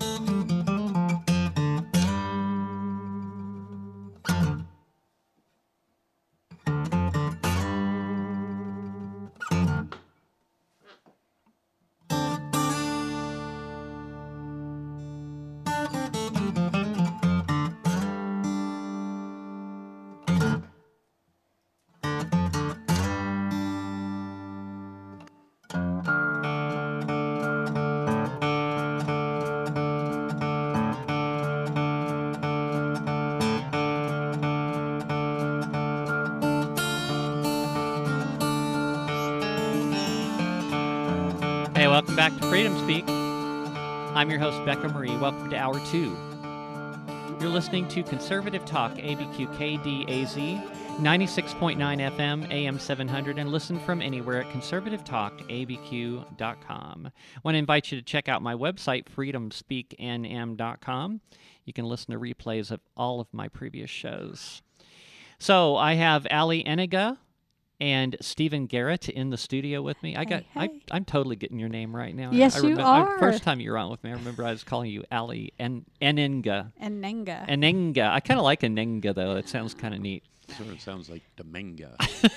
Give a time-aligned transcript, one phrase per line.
[0.00, 0.29] Hey,
[42.10, 43.04] welcome back to Freedom Speak.
[43.08, 45.16] I'm your host, Becca Marie.
[45.18, 46.16] Welcome to Hour 2.
[47.40, 50.60] You're listening to Conservative Talk, ABQKDAZ,
[50.98, 57.06] 96.9 FM, AM 700, and listen from anywhere at conservativetalkabq.com.
[57.06, 57.10] I
[57.44, 61.20] want to invite you to check out my website, freedomspeaknm.com.
[61.64, 64.62] You can listen to replays of all of my previous shows.
[65.38, 67.18] So I have Ali Ennega
[67.80, 70.16] and Stephen Garrett in the studio with me.
[70.16, 70.80] I got Hey, I, hey.
[70.90, 72.30] I'm totally getting your name right now.
[72.32, 73.18] Yes, I you remem- I- are.
[73.18, 75.84] first time you were on with me, I remember I was calling you Ali en-
[76.02, 76.72] Eninga.
[76.78, 78.10] and Nenga, Enenga.
[78.10, 79.36] I kind of like Enenga though.
[79.36, 80.22] It sounds kind of neat.
[80.56, 81.96] Sort of sounds like Dominga.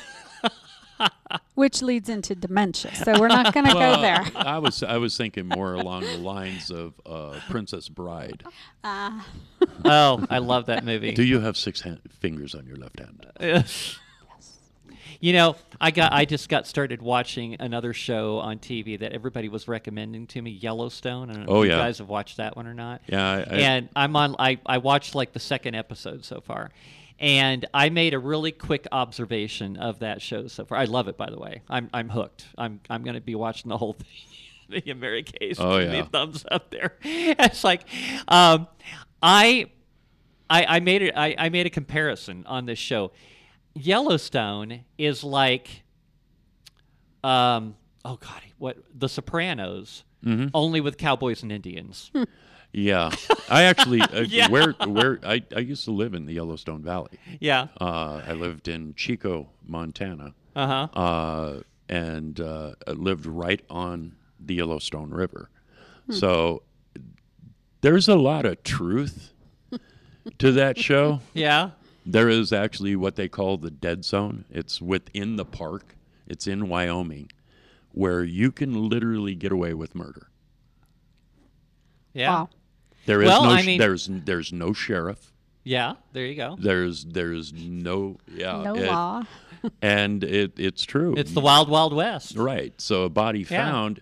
[1.55, 2.93] which leads into dementia.
[2.95, 4.23] So we're not going to go there.
[4.35, 8.43] I was I was thinking more along the lines of uh, Princess Bride.
[8.83, 11.11] Oh, I love that movie.
[11.13, 13.25] Do you have six hand- fingers on your left hand?
[15.23, 19.47] You know, I got I just got started watching another show on TV that everybody
[19.47, 21.29] was recommending to me, Yellowstone.
[21.29, 21.77] I don't know Oh, if yeah.
[21.77, 22.99] you guys have watched that one or not.
[23.07, 24.35] Yeah, I, I, and I'm on.
[24.37, 26.71] I I watched like the second episode so far,
[27.21, 30.77] and I made a really quick observation of that show so far.
[30.77, 31.61] I love it, by the way.
[31.69, 32.45] I'm I'm hooked.
[32.57, 33.93] I'm I'm going to be watching the whole
[34.69, 34.81] thing.
[34.83, 36.01] the Kay's Oh, me yeah.
[36.01, 36.95] a thumbs up there.
[37.03, 37.85] It's like,
[38.27, 38.67] um,
[39.21, 39.69] I.
[40.49, 41.13] I, I made it.
[41.15, 43.11] I, I made a comparison on this show.
[43.75, 45.83] Yellowstone is like,
[47.23, 47.75] um,
[48.05, 50.47] oh god, what The Sopranos, Mm-hmm.
[50.53, 52.09] only with cowboys and Indians.
[52.71, 53.11] yeah.
[53.49, 54.47] I actually uh, Yeah.
[54.49, 57.19] where where I, I used to live in the Yellowstone Valley.
[57.41, 57.67] yeah.
[57.81, 60.99] Uh, I lived in Chico, Montana, Uh huh.
[60.99, 61.59] uh,
[61.89, 65.49] and uh, lived right on the Yellowstone River.
[66.09, 66.63] So
[67.81, 69.33] there's a lot of truth
[70.39, 71.19] to that show.
[71.33, 71.71] Yeah.
[72.05, 74.45] There is actually what they call the dead zone.
[74.49, 75.95] It's within the park.
[76.27, 77.31] It's in Wyoming,
[77.91, 80.27] where you can literally get away with murder.
[82.13, 82.29] Yeah.
[82.29, 82.49] Wow.
[83.05, 85.31] There is Well, no I mean- there's there's no sheriff.
[85.65, 85.93] Yeah.
[86.11, 86.57] There you go.
[86.59, 89.23] There's there's no yeah No it- law.
[89.81, 91.13] and it it's true.
[91.17, 92.35] It's the Wild Wild West.
[92.37, 92.73] right.
[92.79, 93.65] So a body Yeah.
[93.65, 94.01] found,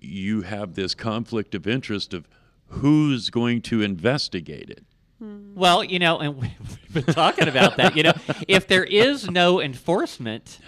[0.00, 2.28] you have this conflict of interest of
[2.68, 4.84] who's going to investigate it.
[5.20, 7.96] Well, you know, and we've been talking about that.
[7.96, 8.12] You know,
[8.46, 10.58] if there is no enforcement,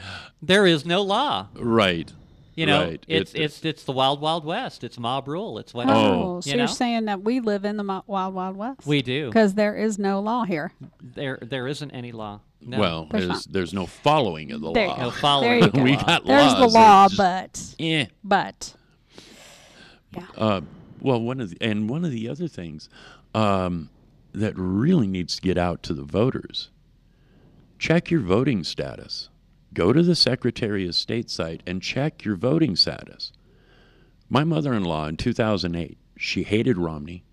[0.42, 1.48] there is no law.
[1.54, 2.12] Right.
[2.56, 3.04] You know, Right.
[3.08, 4.82] it's It- it's it's the Wild Wild West.
[4.84, 5.58] It's mob rule.
[5.58, 5.98] It's whatever.
[5.98, 8.86] Oh, so you you are saying that we live in the mo- wild, wild west?
[8.86, 9.28] We do.
[9.28, 10.72] because there is no law here.
[11.00, 12.40] There there isn't any law.
[12.60, 12.78] No.
[12.78, 14.96] Well, There's there's there's no following of the There law.
[14.98, 15.62] no There following.
[15.64, 15.82] you go.
[15.82, 16.02] we law.
[16.02, 16.26] got laws.
[16.26, 16.60] There's laws.
[16.72, 18.06] the law, just- but eh.
[18.24, 18.74] but
[20.36, 20.60] Uh,
[21.00, 22.88] well, one of the, and one of the other things
[23.34, 23.88] um,
[24.32, 26.70] that really needs to get out to the voters:
[27.78, 29.28] check your voting status.
[29.72, 33.32] Go to the Secretary of State site and check your voting status.
[34.28, 37.24] My mother-in-law in 2008, she hated Romney,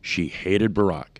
[0.00, 1.18] she hated Barack.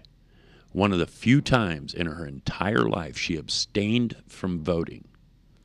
[0.72, 5.09] One of the few times in her entire life she abstained from voting.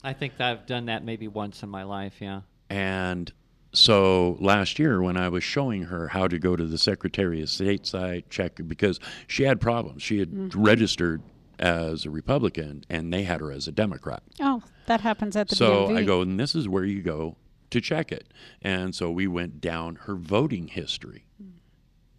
[0.03, 2.21] I think I've done that maybe once in my life.
[2.21, 2.41] Yeah.
[2.69, 3.31] And
[3.73, 7.49] so last year, when I was showing her how to go to the Secretary of
[7.49, 10.03] State site, check because she had problems.
[10.03, 10.51] She had mm.
[10.55, 11.21] registered
[11.57, 14.23] as a Republican, and they had her as a Democrat.
[14.41, 15.97] oh, that happens at the so DMV.
[15.97, 17.37] I go, and this is where you go
[17.69, 18.27] to check it.
[18.61, 21.51] And so we went down her voting history, mm.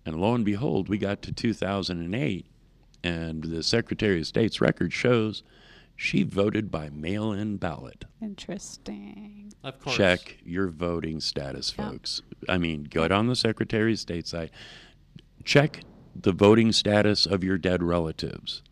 [0.07, 2.47] and lo and behold, we got to 2008,
[3.05, 5.43] and the Secretary of State's record shows
[5.97, 8.05] she voted by mail-in ballot.
[8.21, 9.53] Interesting.
[9.63, 9.97] Of course.
[9.97, 11.91] Check your voting status, Yeah.
[11.91, 12.23] folks.
[12.49, 14.51] I mean, go on the Secretary of State site.
[15.45, 15.81] Check
[16.15, 18.63] the voting status of your dead relatives.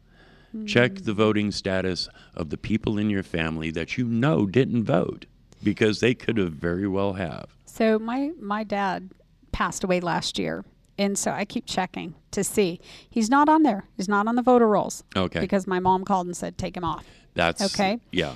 [0.67, 1.19] Check the hmm.
[1.19, 5.27] voting status of the people in your family that you know didn't vote
[5.63, 7.55] because they could have very well have.
[7.67, 9.11] So my my dad
[9.53, 10.65] passed away last year,
[11.01, 13.85] and so I keep checking to see he's not on there.
[13.97, 15.03] He's not on the voter rolls.
[15.17, 15.41] Okay.
[15.41, 17.07] Because my mom called and said take him off.
[17.35, 17.99] That's Okay.
[18.13, 18.35] Yeah.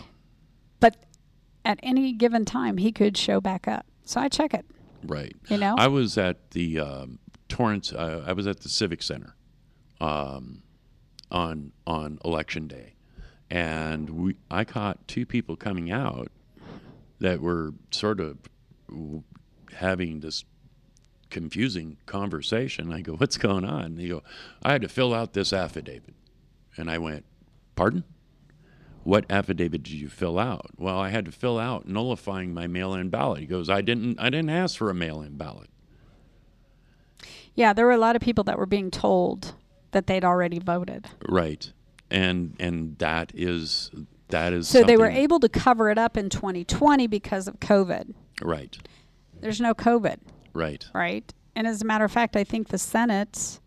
[0.81, 0.97] But
[1.67, 3.85] at any given time, he could show back up.
[4.05, 4.65] So I check it.
[5.05, 5.37] Right.
[5.49, 5.75] You know?
[5.77, 7.19] I was at the um,
[7.51, 7.93] Torrance.
[7.93, 9.37] Uh, I was at the Civic Center
[10.01, 10.63] um,
[11.31, 12.95] on on election day,
[13.51, 16.29] and we I caught two people coming out
[17.19, 18.39] that were sort of
[19.75, 20.45] having this
[21.35, 22.93] confusing conversation.
[22.93, 24.23] I go, "What's going on?" And they go,
[24.63, 26.15] "I had to fill out this affidavit,"
[26.77, 27.25] and I went,
[27.75, 28.05] "Pardon?"
[29.03, 30.71] What affidavit did you fill out?
[30.79, 33.41] Well, I had to fill out nullifying my mail-in ballot.
[33.41, 34.19] He goes, "I didn't.
[34.21, 35.69] I didn't ask for a mail-in ballot."
[37.57, 39.55] Yeah, there were a lot of people that were being told
[39.91, 41.09] that they'd already voted.
[41.29, 41.73] Right,
[42.11, 43.91] and and that is
[44.29, 48.15] that is So they were able to cover it up in 2020 because of COVID.
[48.41, 48.79] right,
[49.41, 50.19] There's no COVID,
[50.55, 50.87] right.
[50.95, 51.33] right?
[51.57, 53.61] And as a matter of fact, I think the Senate,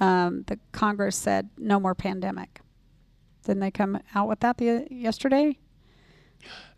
[0.00, 2.60] um, the Congress said no more pandemic.
[3.44, 5.58] Didn't they come out with that the, yesterday?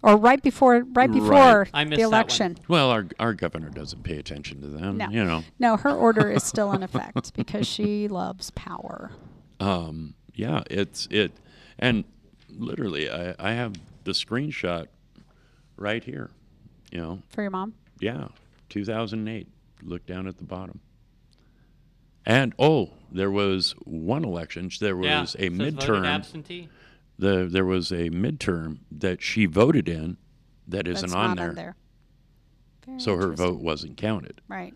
[0.03, 2.15] Or right before, right before I missed the that one.
[2.15, 2.59] election?
[2.69, 4.97] Well, our our governor doesn't pay attention to them.
[4.97, 5.09] No.
[5.11, 9.11] You know, No, her order is still in effect because she loves power.
[9.61, 11.33] um, yeah, it's it,
[11.81, 12.05] and
[12.49, 13.75] literally, I I have
[14.05, 14.87] the screenshot
[15.77, 16.31] right here.
[16.93, 17.75] You know, For your mom?
[18.01, 18.29] yeah,
[18.69, 19.49] 2008.
[19.83, 20.81] Look down at the bottom.
[22.27, 24.71] And oh, there was one election.
[24.81, 26.07] There was yeah, a says midterm.
[26.07, 26.69] absentee.
[27.19, 30.19] The there was a midterm that she voted in
[30.69, 31.49] that isn't That's on not there.
[31.49, 31.77] on there.
[32.87, 34.41] Very So her vote wasn't counted.
[34.49, 34.75] Right.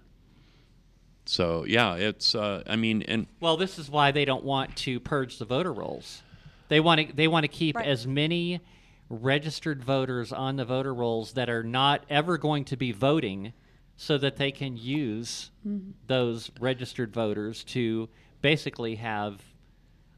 [1.26, 2.34] So yeah, it's.
[2.34, 5.72] Uh, I mean, and Well, this is why they don't want to purge the voter
[5.72, 6.22] rolls.
[6.68, 7.86] They want to they want to keep Right.
[7.86, 8.60] as many
[9.08, 13.52] registered voters on the voter rolls that are not ever going to be voting
[13.96, 15.90] so that they can use Mm-hmm.
[16.08, 18.08] those registered voters to
[18.40, 19.40] basically have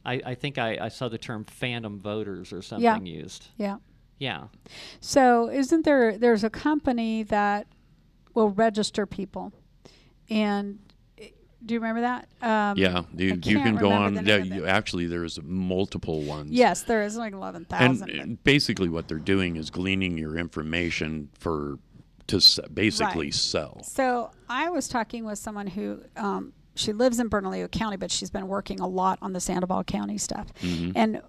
[0.07, 3.49] I, I think I, I saw the term phantom voters or something used.
[3.59, 3.77] Yeah.
[4.19, 4.45] Yeah.
[5.01, 7.67] So isn't there there's a company that
[8.35, 9.53] will register people,
[10.31, 10.79] and
[11.65, 12.29] do you remember that?
[12.43, 14.15] Um, yeah, you, you can't go on.
[14.15, 16.51] the Yeah, you, actually, there's multiple ones.
[16.53, 18.11] Yes, there is like eleven thousand.
[18.11, 21.79] and basically what they're doing is gleaning your information for
[22.29, 22.41] to
[22.73, 23.35] basically Right.
[23.35, 23.83] sell.
[23.85, 28.31] So I was talking with someone who um, she lives in Bernalillo County, but she's
[28.31, 30.53] been working a lot on the Sandoval County stuff.
[30.61, 30.93] Mm-hmm.
[30.97, 31.23] And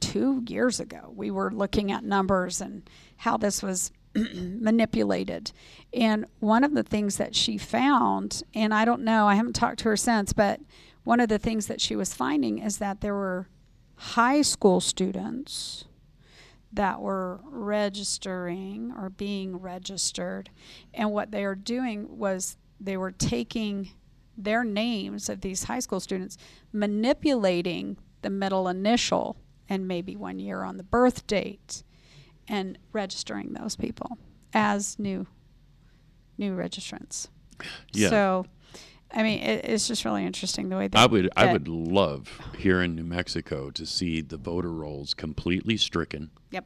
[0.00, 5.52] two years ago, we were looking at numbers and how this was manipulated.
[5.92, 9.78] And one of the things that she found, and I don't know, I haven't talked
[9.80, 10.60] to her since, but
[11.04, 13.48] one of the things that she was finding is that there were
[13.96, 15.84] high school students
[16.72, 20.50] that were registering or being registered.
[20.94, 23.90] And what they were doing was they were taking
[24.36, 26.38] their names of these high school students,
[26.72, 29.36] manipulating the middle initial
[29.68, 31.82] and maybe one year on the birth date,
[32.48, 34.18] and registering those people
[34.52, 35.26] as new
[36.38, 37.28] new registrants.
[37.92, 38.10] Yeah.
[38.10, 38.46] So,
[39.14, 42.40] I mean, it, it's just really interesting the way that I would I would love
[42.58, 46.64] here in New Mexico to see the voter rolls completely stricken Yep.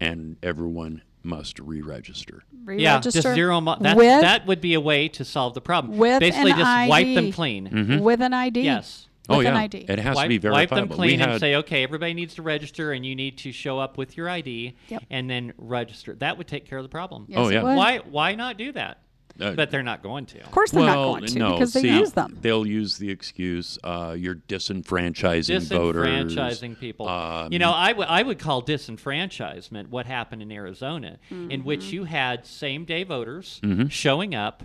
[0.00, 2.44] and everyone must re-register.
[2.64, 3.60] re-register Yeah, just zero.
[3.60, 5.98] Mo- that, with, that would be a way to solve the problem.
[5.98, 7.32] with Basically, an just wipe them ID.
[7.32, 7.68] clean.
[7.68, 7.98] Mm-hmm.
[7.98, 8.60] with an ID.
[8.62, 9.08] Yes.
[9.28, 9.78] oh yeah, an ID.
[9.88, 10.52] it has wipe, to be very.
[10.52, 13.36] wipe them clean we and had, say, okay, everybody needs to register, and you need
[13.38, 15.02] to show up with your ID, Yep.
[15.10, 16.14] and then register.
[16.14, 17.26] That would take care of the problem.
[17.28, 17.62] Yes, Oh, yeah.
[17.62, 17.98] Why?
[17.98, 19.02] Why not do that?
[19.40, 20.40] Uh, but they're not going to.
[20.42, 22.36] Of course, they're well, not going to no, because they see, use them.
[22.40, 26.34] They'll use the excuse uh, you're disenfranchising, voters.
[26.34, 27.08] Disenfranchising people.
[27.08, 31.78] Um, you know, I would I would call disenfranchisement what happened in Arizona, in which
[31.86, 31.94] Mm-hmm.
[31.94, 33.88] you had same day voters Mm-hmm.
[33.88, 34.62] showing up,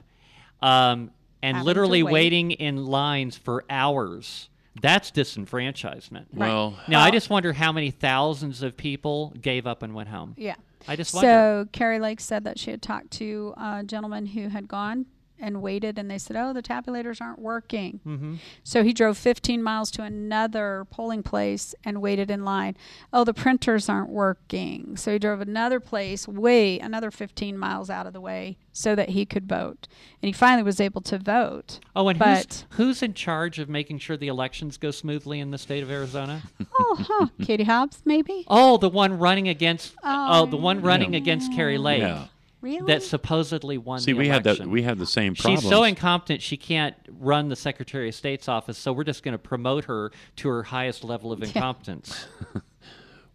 [0.61, 1.11] um,
[1.41, 2.13] and Having literally wait.
[2.13, 4.49] waiting in lines for hours.
[4.81, 6.25] That's disenfranchisement.
[6.33, 10.33] Well, Now I just wonder how many thousands of people gave up and went home.
[10.37, 10.55] Yeah.
[10.87, 11.27] I just wonder.
[11.27, 15.05] So Kari Lake said that she had talked to a gentleman who had gone
[15.43, 18.35] and waited, and they said, "Oh, the tabulators aren't working." Mm-hmm.
[18.63, 22.75] So he drove 15 miles to another polling place and waited in line.
[23.11, 24.97] Oh, the printers aren't working.
[24.97, 29.09] So he drove another place, way another 15 miles out of the way, so that
[29.09, 29.87] he could vote.
[30.21, 31.79] And he finally was able to vote.
[31.95, 35.51] Oh, and But- who's, who's in charge of making sure the elections go smoothly in
[35.51, 36.41] the state of Arizona?
[36.79, 37.27] oh, huh.
[37.45, 38.45] Katie Hobbs, maybe?
[38.47, 42.27] oh, the one running against oh, Oh, the one running against Kari Lake yeah.
[42.63, 42.87] Really?
[42.87, 44.65] that supposedly won See, the we had that.
[44.65, 45.59] We had the same problem.
[45.61, 49.33] She's so incompetent she can't run the Secretary of State's office, so we're just going
[49.33, 52.25] to promote her to her highest level of incompetence.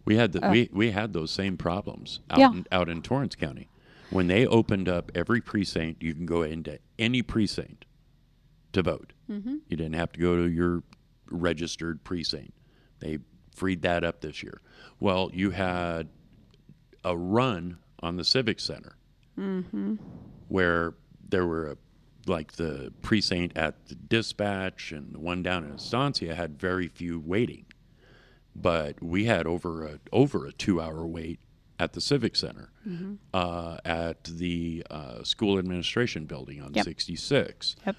[0.05, 2.49] We had the, we we had those same problems out Yeah.
[2.49, 3.69] in, out in Torrance County
[4.09, 6.01] when they opened up every precinct.
[6.01, 7.85] You can go into any precinct
[8.73, 9.13] to vote.
[9.29, 9.57] Mm-hmm.
[9.67, 10.81] You didn't have to go to your
[11.29, 12.53] registered precinct.
[13.01, 13.19] They
[13.55, 14.61] freed that up this year.
[14.99, 16.09] Well, you had
[17.03, 18.95] a run on the Civic Center
[19.39, 19.95] Mm-hmm.
[20.49, 20.93] where
[21.27, 21.77] there were a
[22.27, 27.19] like the precinct at the dispatch and the one down in Estancia had very few
[27.19, 27.65] waiting,
[28.55, 31.39] but we had over a over a two hour wait
[31.79, 32.69] at the Civic Center,
[33.33, 36.83] uh, at the uh, school administration building on Yep.
[36.83, 37.77] 66.
[37.85, 37.95] Yep.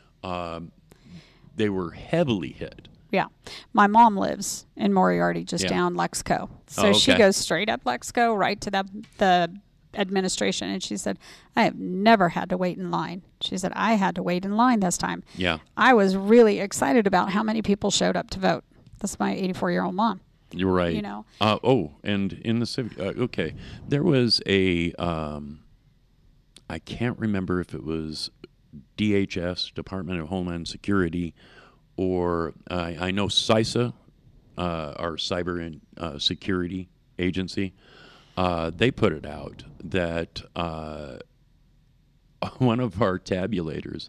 [1.57, 2.89] They were heavily hit.
[3.11, 3.27] Yeah.
[3.73, 5.71] My mom lives in Moriarty, just Yeah.
[5.71, 6.49] down Lexco.
[6.69, 8.85] So Oh, she goes straight up Lexco, right to the,
[9.19, 9.51] the
[9.95, 10.69] administration.
[10.69, 11.19] And she said,
[11.57, 13.23] I have never had to wait in line.
[13.41, 15.23] She said, I had to wait in line this time.
[15.37, 15.59] Yeah.
[15.77, 18.65] I was really excited about how many people showed up to vote.
[18.99, 20.21] That's my 84 year old mom.
[20.53, 20.95] You're right.
[20.95, 21.25] You know.
[21.41, 23.55] Uh, oh, and in the civic, uh, okay,
[23.87, 24.93] there was a.
[24.95, 25.61] Um,
[26.69, 28.31] I can't remember if it was
[28.97, 31.35] DHS, Department of Homeland Security,
[31.97, 33.93] or I I know CISA,
[34.59, 37.73] uh, our cyber and, uh, security agency.
[38.41, 41.17] Uh, they put it out that uh,
[42.59, 44.09] one of our tabulators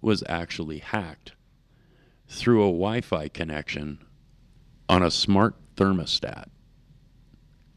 [0.00, 1.32] was actually hacked
[2.28, 3.98] through a Wi-Fi connection
[4.88, 6.46] on a smart thermostat,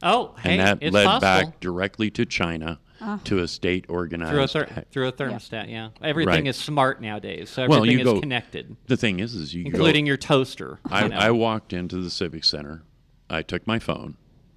[0.04, 1.22] Oh, hey, and that it's led possible.
[1.22, 3.20] back directly to China Ah.
[3.26, 4.32] to a state organized.
[4.32, 5.70] through a ther- through a thermostat.
[5.70, 6.48] Yeah, everything Right.
[6.48, 9.54] is smart nowadays, so everything Well, everything you is go- connected, the thing is, is
[9.56, 10.80] you including go, your toaster.
[10.90, 11.16] I, you know.
[11.18, 12.84] I walked into the Civic Center.
[13.30, 14.16] I took my phone,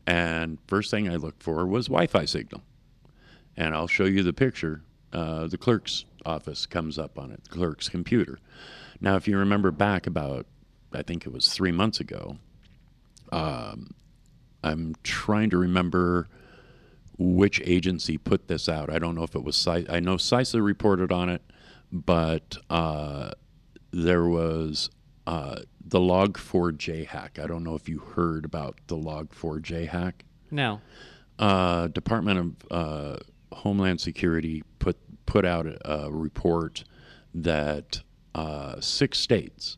[0.08, 2.62] and first thing I looked for was Wi-Fi signal.
[3.58, 4.80] And I'll show you the picture.
[5.12, 8.38] Uh, the clerk's office comes up on it, the clerk's computer.
[9.02, 10.46] Now, if you remember back about,
[10.94, 12.38] I think it was three months ago,
[13.32, 13.90] um,
[14.64, 16.28] I'm trying to remember
[17.18, 18.90] which agency put this out.
[18.90, 21.42] I don't know if it was Cy- I know CISA reported on it,
[21.92, 23.32] but uh,
[23.90, 24.88] there was
[25.28, 27.38] uh, the Log4j hack.
[27.38, 30.24] I don't know if you heard about the Log4j hack.
[30.50, 30.80] no.
[31.38, 33.16] Uh, Department of uh,
[33.52, 36.82] Homeland Security put put out a, a report
[37.32, 38.02] that
[38.34, 39.76] uh, six states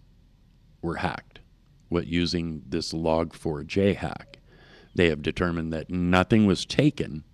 [0.81, 1.41] were hacked
[1.91, 4.39] with using this Log4j hack.
[4.95, 7.25] They have determined that nothing was taken,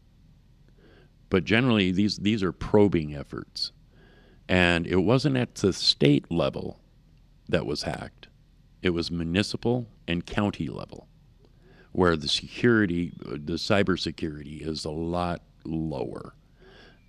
[1.31, 3.71] but generally these these are probing efforts,
[4.49, 6.81] and it wasn't at the state level
[7.49, 8.29] that was hacked;
[8.83, 11.09] it was municipal and county level
[11.97, 16.35] where the security, the cybersecurity is a lot lower.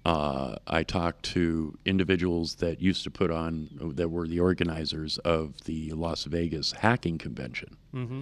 [0.06, 5.62] Uh, I talked to individuals that used to put on, that were the organizers of
[5.66, 7.76] the Las Vegas hacking convention.
[7.94, 8.22] Mm-hmm.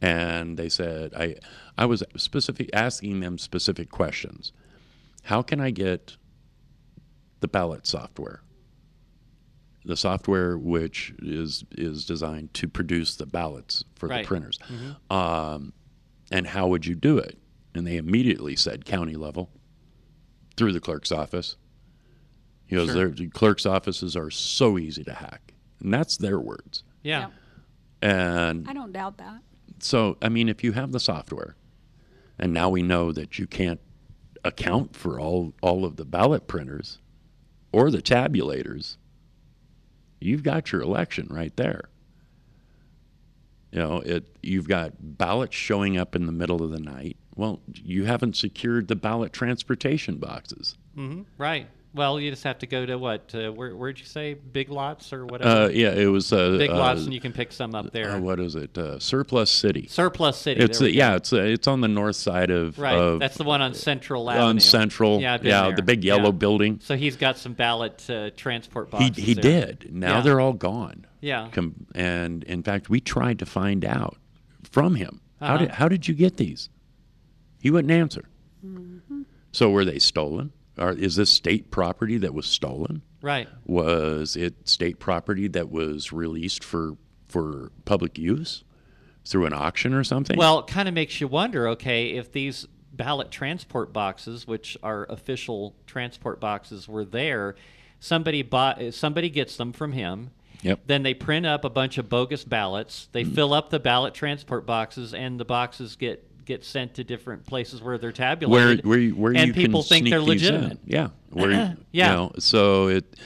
[0.00, 1.36] And they said, I,
[1.78, 4.52] I was specific, asking them specific questions.
[5.22, 6.16] How can I get
[7.38, 8.42] the ballot software?
[9.84, 14.22] The software which is, is designed to produce the ballots for Right.
[14.22, 14.58] the printers.
[15.10, 15.72] Um,
[16.30, 17.38] and how would you do it?
[17.74, 19.50] And they immediately said county level
[20.56, 21.56] through the clerk's office.
[22.66, 22.94] He goes, Sure.
[22.94, 25.52] their the clerk's offices are so easy to hack.
[25.82, 26.84] And that's their words.
[27.02, 27.28] Yeah.
[28.00, 29.40] And I don't doubt that.
[29.80, 31.56] so, I mean, if you have the software,
[32.38, 33.80] and now we know that you can't
[34.44, 36.98] account for all, all of the ballot printers
[37.72, 38.96] or the tabulators,
[40.22, 41.88] you've got your election right there.
[43.70, 47.16] You know, it, you've got ballots showing up in the middle of the night.
[47.36, 50.76] Well, you haven't secured the ballot transportation boxes.
[50.96, 51.22] Mm-hmm.
[51.38, 51.66] Right.
[51.94, 53.34] Well, you just have to go to what?
[53.34, 54.32] Uh, where, where'd you say?
[54.32, 55.64] Big lots or whatever?
[55.64, 58.12] Uh, yeah, it was uh, Big uh, lots, and you can pick some up there.
[58.12, 58.78] uh, what is it?
[58.78, 59.86] Uh, Surplus City.
[59.88, 60.62] Surplus City.
[60.62, 60.98] It's there uh, we go.
[60.98, 62.94] yeah, it's uh, it's on the north side of Right.
[62.96, 64.44] of That's the one on Central Avenue.
[64.46, 65.20] on Central.
[65.20, 65.76] Yeah, I've been yeah, there.
[65.76, 66.30] the big yellow Yeah.
[66.30, 66.80] building.
[66.82, 69.24] So he's got some ballot uh, transport He boxes.
[69.24, 69.66] he there.
[69.66, 69.94] did.
[69.94, 70.20] Now Yeah.
[70.22, 71.06] they're all gone.
[71.20, 71.48] Yeah.
[71.52, 74.16] Com- and in fact, we tried to find out
[74.62, 75.58] from him how Uh-huh.
[75.58, 76.70] did how did you get these?
[77.60, 78.24] He wouldn't answer.
[78.66, 79.22] Mm-hmm.
[79.52, 80.52] So were they stolen?
[80.78, 83.02] Or is this state property that was stolen?
[83.20, 83.48] Right.
[83.66, 86.96] Was it state property that was released for
[87.28, 88.64] for public use
[89.24, 90.36] through an auction or something?
[90.36, 91.68] Well, it kind of makes you wonder.
[91.68, 97.54] Okay, if these ballot transport boxes, which are official transport boxes, were there,
[98.00, 98.82] somebody bought.
[98.94, 100.30] Somebody gets them from him.
[100.62, 100.80] Yep.
[100.86, 103.08] Then they print up a bunch of bogus ballots.
[103.12, 103.34] They Mm.
[103.34, 107.80] fill up the ballot transport boxes, and the boxes get get sent to different places
[107.82, 108.86] where they're where tabulated.
[108.86, 110.54] where you- where and you people can think sneak they're these in.
[110.54, 110.78] legitimate.
[110.84, 112.10] Yeah, where Yeah.
[112.10, 113.16] you know, so it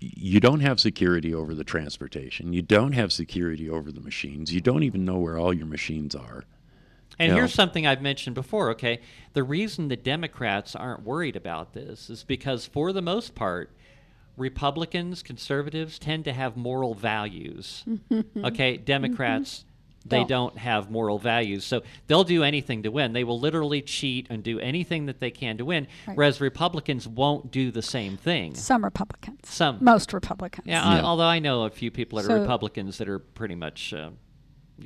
[0.00, 2.52] you don't have security over the transportation.
[2.52, 4.52] You don't have security over the machines.
[4.54, 6.44] You don't even know where all your machines are.
[7.18, 7.34] And Yeah.
[7.34, 9.00] here's something I've mentioned before, okay?
[9.32, 13.72] The reason the Democrats aren't worried about this is because, for the most part,
[14.36, 17.84] Republicans, conservatives tend to have moral values.
[18.44, 19.64] okay, Democrats,
[20.08, 20.28] They Don't.
[20.28, 21.64] don't have moral values.
[21.64, 23.12] So they'll do anything to win.
[23.12, 25.86] They will literally cheat and do anything that they can to win.
[26.06, 26.16] Right.
[26.16, 28.54] Whereas Republicans won't do the same thing.
[28.54, 29.40] Some Republicans.
[29.44, 29.78] Some.
[29.80, 30.66] Most Republicans.
[30.66, 33.54] Yeah, I- although I know a few people that So- are Republicans that are pretty
[33.54, 33.92] much.
[33.94, 34.10] Uh,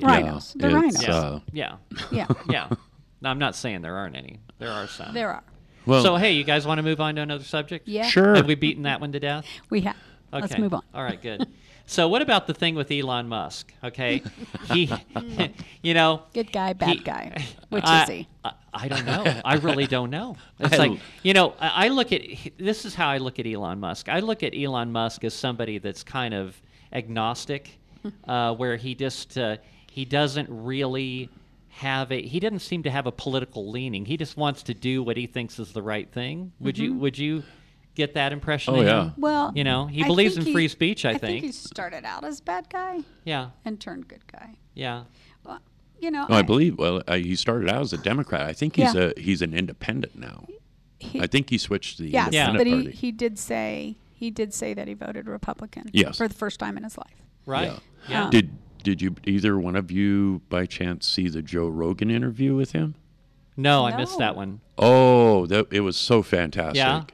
[0.01, 0.55] Rhinos.
[0.57, 1.09] They're it's, rhinos.
[1.09, 1.77] uh, yeah.
[2.11, 2.27] Yeah.
[2.51, 2.69] Yeah.
[3.21, 4.41] No, I'm not saying there aren't any.
[4.59, 5.15] There are some.
[5.15, 5.45] there are.
[5.87, 7.87] well, so, hey, you guys want to move on to another subject?
[7.87, 8.07] Yeah.
[8.07, 8.35] sure.
[8.35, 9.45] Have we beaten that one to death?
[9.71, 9.97] We have.
[10.33, 10.41] Okay.
[10.43, 10.83] Let's move on.
[10.95, 11.47] All right, good.
[11.87, 13.73] So, what about the thing with Elon Musk?
[13.83, 14.23] Okay,
[14.73, 14.91] he,
[15.83, 17.45] you know, Good guy, bad he- guy.
[17.71, 18.29] Which I, is he?
[18.45, 19.41] I, I don't know.
[19.45, 20.37] I really don't know.
[20.59, 22.23] It's I like you know, I, I look at
[22.59, 24.09] this is how I look at Elon Musk.
[24.09, 26.61] I look at Elon Musk as somebody that's kind of
[26.93, 27.79] agnostic,
[28.27, 29.57] uh, where he just uh,
[29.91, 31.29] he doesn't really
[31.69, 34.05] have a he doesn't seem to have a political leaning.
[34.05, 36.53] He just wants to do what he thinks is the right thing.
[36.61, 37.43] Would you would you
[37.95, 38.75] get that impression?
[38.75, 39.05] Oh, of yeah.
[39.05, 39.13] him?
[39.19, 41.23] Well, You know, he I believes think in free speech, I think.
[41.25, 41.41] I think.
[41.43, 41.45] Think.
[41.47, 44.57] he started out as a bad guy Yeah, and turned good guy.
[44.75, 45.05] yeah.
[45.45, 45.61] Well,
[46.01, 46.79] you know, Oh, I believe.
[46.79, 48.43] Well, uh, he started out as a Democrat.
[48.43, 49.13] I think he's Yeah.
[49.17, 50.47] a he's an independent now.
[50.99, 52.53] he, I think he switched to the yes, Yeah.
[52.57, 52.91] but he, party.
[52.93, 55.91] he did say he did say that he voted Republican.
[55.93, 56.17] Yes.
[56.19, 57.23] for the first time in his life.
[57.47, 57.67] Right.
[57.73, 57.79] Yeah.
[58.09, 58.25] Yeah.
[58.25, 58.51] Um, Did
[58.85, 62.95] did you either one of you by chance see the Joe Rogan interview with him?
[63.57, 64.61] no, I missed that one.
[64.79, 66.77] Oh, that it was so fantastic.
[66.77, 67.05] Yeah?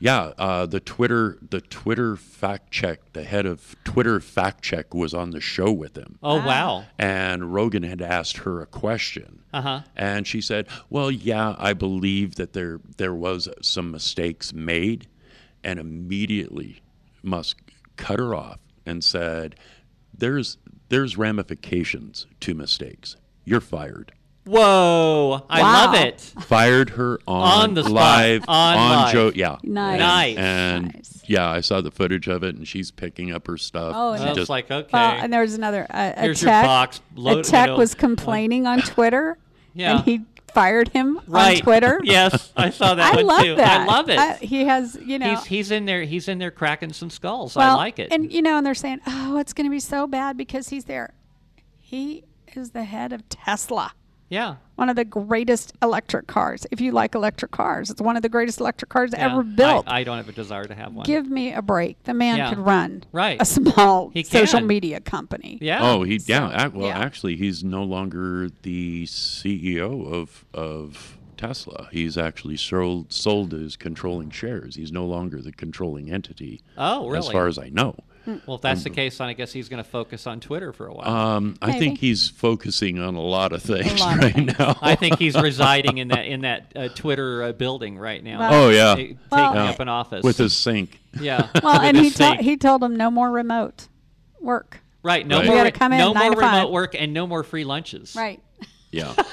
[0.00, 5.12] Yeah, uh, the Twitter the Twitter fact check, the head of Twitter fact check was
[5.12, 6.18] on the show with him.
[6.22, 6.84] Oh Wow.
[6.98, 9.42] And Rogan had asked her a question.
[9.52, 9.80] Uh huh.
[9.96, 15.08] And she said, "Well, yeah, I believe that there there was some mistakes made."
[15.64, 16.80] And immediately
[17.22, 19.56] Musk cut her off and said,
[20.16, 20.58] "There's
[20.90, 23.16] there's ramifications to mistakes.
[23.44, 24.12] You're fired."
[24.48, 25.44] Whoa!
[25.50, 25.72] I Wow.
[25.86, 26.20] love it.
[26.40, 27.92] Fired her on, On the spot.
[27.94, 29.12] live On live.
[29.12, 29.32] Joe.
[29.34, 29.98] Yeah, Nice.
[30.00, 30.36] Nice.
[30.38, 31.22] And Nice.
[31.26, 33.92] yeah, I saw the footage of it, and she's picking up her stuff.
[33.96, 34.88] Oh, and I was just- like, okay.
[34.92, 36.64] Well, and there was another uh, a Here's your tech.
[36.64, 39.36] box, load- a you know, was complaining on Twitter,
[39.74, 39.96] Yeah.
[39.96, 40.20] and he
[40.54, 41.56] fired him right.
[41.58, 42.00] on Twitter.
[42.04, 43.54] yes, I saw that I one love too.
[43.56, 43.80] that.
[43.82, 44.18] I love it.
[44.18, 46.02] I- he has, you know, he's he's in there.
[46.04, 47.54] He's in there cracking some skulls.
[47.56, 48.08] I like it.
[48.10, 50.84] And you know, and they're saying, "Oh, it's going to be so bad because he's
[50.86, 51.12] there."
[51.76, 52.24] He
[52.56, 53.92] is the head of Tesla,
[54.28, 54.56] yeah.
[54.76, 56.66] one of the greatest electric cars.
[56.70, 59.26] If you like electric cars, it's one of the greatest electric cars yeah.
[59.32, 59.86] ever built.
[59.88, 61.04] I, I don't have a desire to have one.
[61.04, 62.02] Give me a break.
[62.04, 62.48] The man Yeah.
[62.50, 63.40] could run Right.
[63.40, 65.58] a small He social media company.
[65.60, 65.78] yeah.
[65.82, 66.66] Oh, he yeah.
[66.66, 66.98] ac- well, yeah.
[66.98, 71.88] actually, he's no longer the CEO of of Tesla.
[71.92, 74.74] He's actually sold sold his controlling shares.
[74.76, 77.18] He's no longer the controlling entity, Oh, really?
[77.18, 77.94] as far as I know.
[78.46, 80.86] Well, if that's the case, then I guess he's going to focus on Twitter for
[80.86, 81.08] a while.
[81.08, 81.78] Um, I Maybe.
[81.78, 84.58] think he's focusing on a lot of things lot of right things.
[84.58, 84.76] now.
[84.82, 88.38] I think he's residing in that in that uh, Twitter uh, building right now.
[88.40, 88.84] Well- Oh, yeah.
[88.90, 90.98] Ta- taking Well- up an office with his sink.
[91.20, 91.48] Yeah.
[91.62, 93.88] Well, and he told he told him no more remote
[94.40, 94.80] work.
[95.02, 95.26] right.
[95.26, 95.46] No Right.
[95.46, 95.64] more.
[95.64, 96.54] You come in no nine more to five.
[96.56, 98.14] remote work and no more free lunches.
[98.16, 98.40] Right.
[98.92, 99.14] Yeah.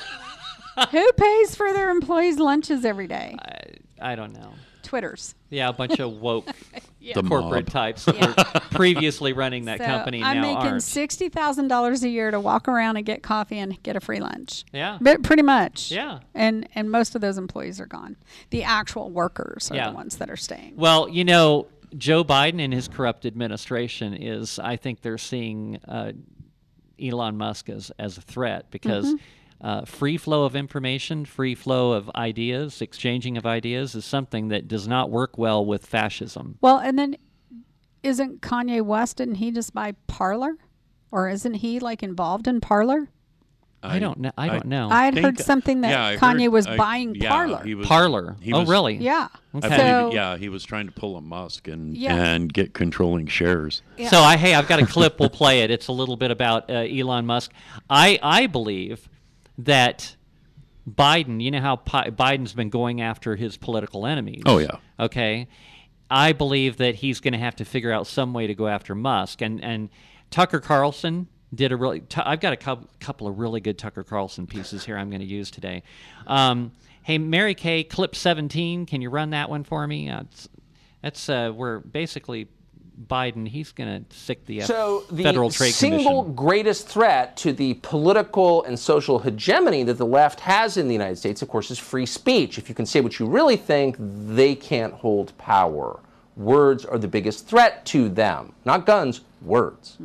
[0.92, 3.36] Who pays for their employees' lunches every day?
[4.02, 4.54] I, I don't know.
[4.86, 5.36] Twitters.
[5.50, 6.46] Yeah, a bunch of woke
[7.02, 7.70] The corporate mob.
[7.72, 10.84] types that were previously running that so company I'm now making aren't.
[10.84, 14.20] sixty thousand dollars a year to walk around and get coffee and get a free
[14.20, 14.64] lunch.
[14.74, 14.98] Yeah.
[15.00, 15.92] But pretty much.
[15.92, 16.20] Yeah.
[16.34, 18.16] And and most of those employees are gone.
[18.50, 19.90] The actual workers are Yeah.
[19.90, 20.74] the ones that are staying.
[20.78, 21.68] Well, you know,
[21.98, 26.14] Joe Biden and his corrupt administration is, I think they're seeing uh,
[27.02, 29.16] Elon Musk as, as a threat because Mm-hmm.
[29.62, 34.68] Uh, free flow of information, free flow of ideas, exchanging of ideas is something that
[34.68, 36.58] does not work well with fascism.
[36.62, 37.16] Well, and then
[38.04, 40.58] isn't Kanye West didn't he just buy Parler?
[41.12, 43.10] Or isn't he like involved in Parler?
[43.82, 44.32] I, don't know.
[44.36, 44.90] I don't know.
[44.90, 47.64] I had heard something that yeah, Kanye heard- was I- buying yeah, Parler.
[47.64, 48.36] he was- Parler.
[48.42, 48.96] he oh, really?
[48.96, 49.28] yeah.
[49.54, 49.68] I Okay.
[49.70, 52.16] believe, So- yeah, he was trying to pull a Musk and Yeah.
[52.16, 53.84] and get controlling shares.
[53.98, 54.10] Yeah.
[54.10, 55.20] So I hey, I've got a clip.
[55.20, 55.70] We'll play it.
[55.72, 57.52] It's a little bit about uh, Elon Musk.
[57.90, 59.08] I I believe
[59.60, 60.16] that
[60.90, 61.42] Biden.
[61.42, 64.44] You know how Pi- Biden's been going after his political enemies.
[64.46, 64.78] Oh, yeah.
[65.00, 65.48] Okay.
[66.10, 68.94] I believe that he's going to have to figure out some way to go after
[68.94, 69.90] Musk and and
[70.30, 72.04] Tucker Carlson did a really.
[72.16, 74.98] i I've got a cou- couple of really good Tucker Carlson pieces here.
[74.98, 75.84] I'm going to use today.
[76.28, 76.72] Um,
[77.04, 78.86] hey, Mary Kay, clip 17.
[78.86, 80.10] Can you run that one for me?
[80.10, 80.50] Uh, it's,
[81.02, 82.48] that's uh, where basically
[83.08, 86.36] Biden he's going to sic the uh, So the Federal Trade single Commission.
[86.36, 91.18] greatest threat to the political and social hegemony that the left has in the United
[91.18, 92.58] States, of course, is free speech.
[92.58, 96.00] If you can say what you really think, they can't hold power.
[96.38, 99.98] Words are the biggest threat to them, not guns, words.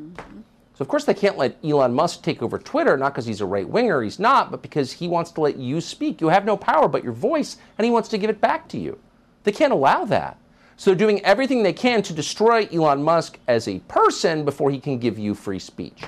[0.74, 3.46] So of course they can't let Elon Musk take over Twitter, not because he's a
[3.46, 6.20] right winger, he's not, but because he wants to let you speak.
[6.20, 8.79] You have no power but your voice, and he wants to give it back to
[8.79, 8.98] you.
[9.44, 10.38] They can't allow that.
[10.80, 14.80] So they're doing everything they can to destroy Elon Musk as a person before he
[14.80, 16.04] can give you free speech.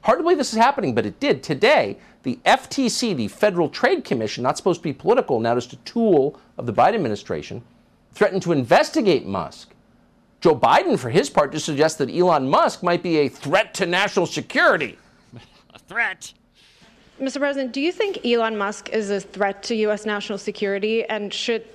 [0.00, 1.42] Hard to believe this is happening, but it did.
[1.42, 5.76] Today, the FTC, the Federal Trade Commission, not supposed to be political, now just a
[5.84, 7.62] tool of the Biden administration,
[8.12, 9.74] threatened to investigate Musk.
[10.40, 13.84] Joe Biden, for his part, just suggests that Elon Musk might be a threat to
[13.84, 14.96] national security.
[15.74, 16.32] A threat.
[17.20, 17.40] Mr.
[17.40, 20.06] President, do you think Elon Musk is a threat to U.S.
[20.06, 21.04] national security?
[21.04, 21.73] And should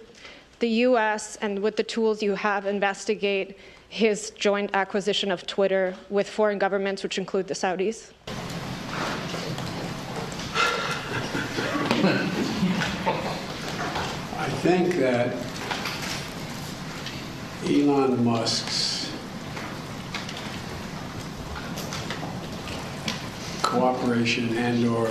[0.59, 1.37] the U.S.
[1.41, 7.01] and with the tools you have investigate his joint acquisition of Twitter with foreign governments,
[7.01, 8.11] which include the Saudis?
[14.37, 15.35] I think that
[17.65, 19.11] Elon Musk's
[23.61, 25.09] cooperation and/or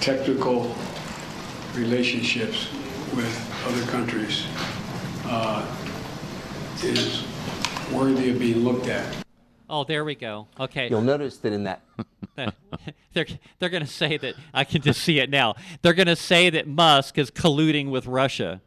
[0.00, 0.74] technical
[1.76, 2.68] relationships
[3.14, 4.44] with other countries
[5.24, 5.64] uh,
[6.82, 7.24] is
[7.92, 9.04] worthy of being looked at.
[9.68, 10.46] Oh, there we go.
[10.60, 10.88] Okay.
[10.88, 11.82] You'll notice that in that
[13.12, 13.26] they're
[13.58, 15.54] they're going to say that I can just see it now.
[15.82, 18.60] They're going to say that Musk is colluding with Russia.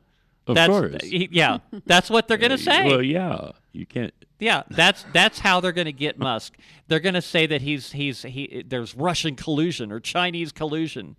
[0.46, 1.04] Of that's, course.
[1.04, 2.86] he- yeah, that's what they're going to say.
[2.86, 4.14] Well, yeah, you can't.
[4.40, 6.58] Yeah, that's that's how they're going to get Musk.
[6.88, 11.16] They're going to say that he's he's he there's Russian collusion or Chinese collusion.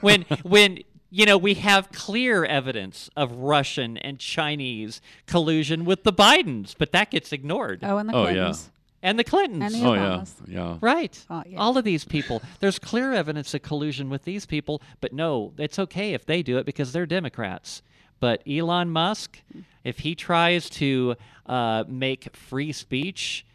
[0.00, 0.80] When when
[1.10, 6.92] you know we have clear evidence of Russian and Chinese collusion with the Bidens, but
[6.92, 7.80] that gets ignored.
[7.82, 8.32] Oh, and the Oh, yeah.
[8.34, 8.70] Clintons.
[9.02, 9.62] And the Clintons.
[9.62, 10.78] And the Oh yeah, yeah.
[10.80, 11.24] Right.
[11.30, 11.58] Oh, yeah.
[11.58, 12.42] All of these people.
[12.60, 16.58] There's clear evidence of collusion with these people, but no, it's okay if they do
[16.58, 17.82] it because they're Democrats.
[18.18, 19.38] But Elon Musk,
[19.84, 21.14] if he tries to
[21.46, 23.45] uh, make free speech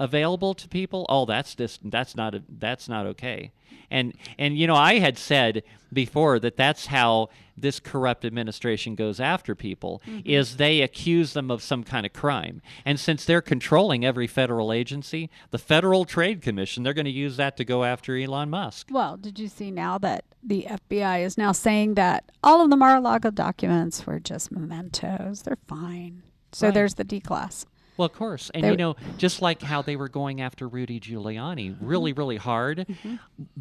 [0.00, 3.52] available to people, oh, that's just that's not a, that's not okay.
[3.90, 9.20] And and you know, I had said before that that's how this corrupt administration goes
[9.20, 10.20] after people mm-hmm.
[10.24, 12.62] is they accuse them of some kind of crime.
[12.86, 17.36] And since they're controlling every federal agency, the Federal Trade Commission, they're going to use
[17.36, 18.88] that to go after Elon Musk.
[18.90, 22.76] Well, did you see now that the FBI is now saying that all of the
[22.76, 25.42] Mar-a-Lago documents were just mementos?
[25.42, 26.22] They're fine.
[26.52, 26.74] So Right.
[26.74, 27.66] there's the D class.
[28.00, 28.50] Well, of course.
[28.54, 32.38] And They- you know, just like how they were going after Rudy Giuliani really, really
[32.38, 33.16] hard Mm-hmm.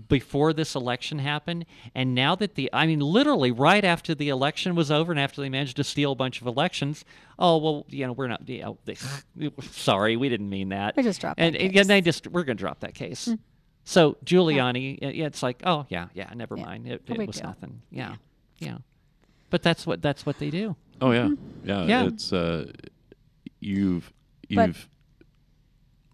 [0.07, 1.65] before this election happened.
[1.93, 5.41] And now that the, I mean, literally right after the election was over and after
[5.41, 7.03] they managed to steal a bunch of elections,
[7.37, 8.95] oh, well, you know, we're not, you know, they,
[9.71, 10.95] sorry, we didn't mean that.
[10.95, 11.87] We just dropped and, that and case.
[11.87, 13.27] they just, we're going to drop that case.
[13.83, 16.87] So Giuliani, yeah, it's like, oh, yeah, yeah, never Yeah, mind.
[16.87, 17.47] It, it was deal.
[17.47, 17.81] nothing.
[17.91, 18.15] Yeah,
[18.59, 18.77] yeah.
[19.49, 20.77] But that's what, that's what they do.
[21.01, 21.29] Oh yeah,
[21.65, 21.85] yeah.
[21.85, 22.05] Yeah.
[22.07, 22.71] It's uh,
[23.59, 24.13] you've
[24.55, 24.89] But- you've.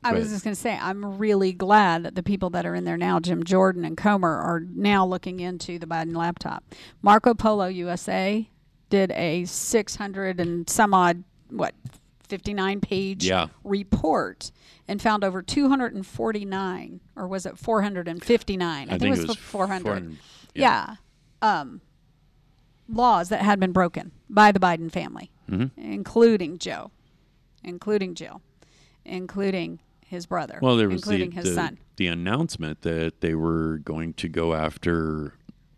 [0.03, 2.83] I was just going to say, I'm really glad that the people that are in
[2.83, 6.63] there now, Jim Jordan and Comer, are now looking into the Biden laptop.
[7.01, 8.47] Marco Polo USA
[8.91, 11.73] did a 600 and some odd, what,
[12.29, 13.47] 59 page Yeah.
[13.63, 14.51] report
[14.87, 18.89] and found over 249, or was it 459?
[18.89, 19.83] I, think, it was, 400.
[19.85, 20.17] 400,
[20.53, 20.95] Yeah.
[21.41, 21.81] Um,
[22.87, 25.79] laws that had been broken by the Biden family, Mm-hmm.
[25.81, 26.91] including Joe,
[27.65, 28.41] including Jill,
[29.03, 31.77] including his brother, Well, there was including the, his the, son.
[31.97, 35.33] the announcement that they were going to go after.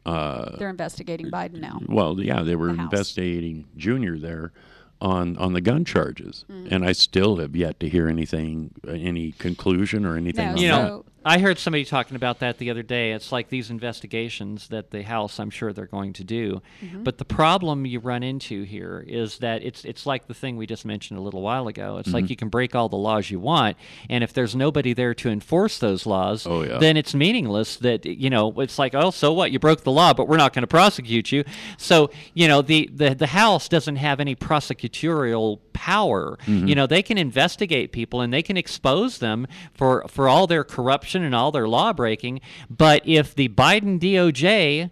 [0.05, 1.79] Uh, They're investigating Biden now.
[1.87, 4.51] well, yeah, they were The investigating Junior there
[4.99, 6.71] on on the gun charges, Mm.
[6.71, 10.45] and I still have yet to hear anything, uh, any conclusion or anything.
[10.47, 10.83] No, on You that.
[10.87, 13.11] know, I heard somebody talking about that the other day.
[13.11, 16.61] It's like these investigations that the House, I'm sure they're going to do.
[16.81, 17.03] Mm-hmm.
[17.03, 20.65] But the problem you run into here is that it's it's like the thing we
[20.65, 21.97] just mentioned a little while ago.
[21.97, 22.13] It's Mm-hmm.
[22.15, 23.75] like you can break all the laws you want,
[24.09, 26.77] and if there's nobody there to enforce those laws, Oh, yeah.
[26.77, 27.75] then it's meaningless.
[27.77, 29.51] That you know, it's like, oh, so what?
[29.51, 31.43] You broke the law, but we're not going to prosecute you.
[31.77, 36.37] So you know, the the the House doesn't have any prosecutorial power.
[36.45, 36.67] Mm-hmm.
[36.67, 40.63] You know, they can investigate people and they can expose them for for all their
[40.63, 42.41] corruption and all their law breaking.
[42.69, 44.91] But if the Biden DOJ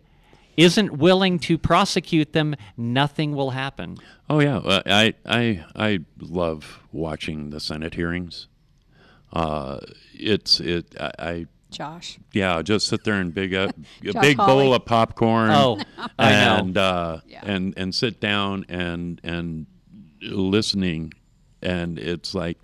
[0.57, 3.97] isn't willing to prosecute them, nothing will happen.
[4.29, 8.47] Oh yeah, uh, I I I love watching the Senate hearings.
[9.33, 9.79] Uh,
[10.13, 12.19] it's it I, I Josh.
[12.31, 13.75] yeah just sit there and big up
[14.07, 14.63] a big Hawley.
[14.63, 15.51] bowl of popcorn.
[15.51, 15.81] Oh,
[16.17, 16.37] I know.
[16.59, 17.41] and uh, Yeah.
[17.43, 19.65] and and sit down and and
[20.21, 21.13] listening,
[21.61, 22.57] and it's like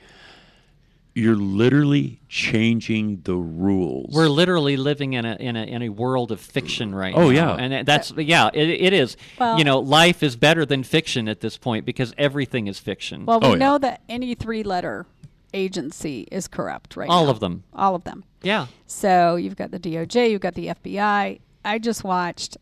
[1.14, 4.14] you're literally changing the rules.
[4.16, 7.56] We're literally living in a in a in a world of fiction right Oh, now.
[7.56, 7.56] yeah.
[7.56, 9.18] and that's yeah, it, it is.
[9.40, 13.26] Well- you know, life is better than fiction at this point because everything is fiction.
[13.26, 13.58] Well, we Oh, yeah.
[13.58, 15.06] know that any three letter
[15.54, 17.32] agency is corrupt right all now.
[17.32, 17.64] of them.
[17.74, 18.24] All of them.
[18.42, 18.68] Yeah.
[18.88, 21.40] So you've got the DOJ, you've got the FBI.
[21.66, 22.58] I just watched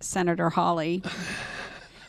[0.00, 1.02] Senator Hawley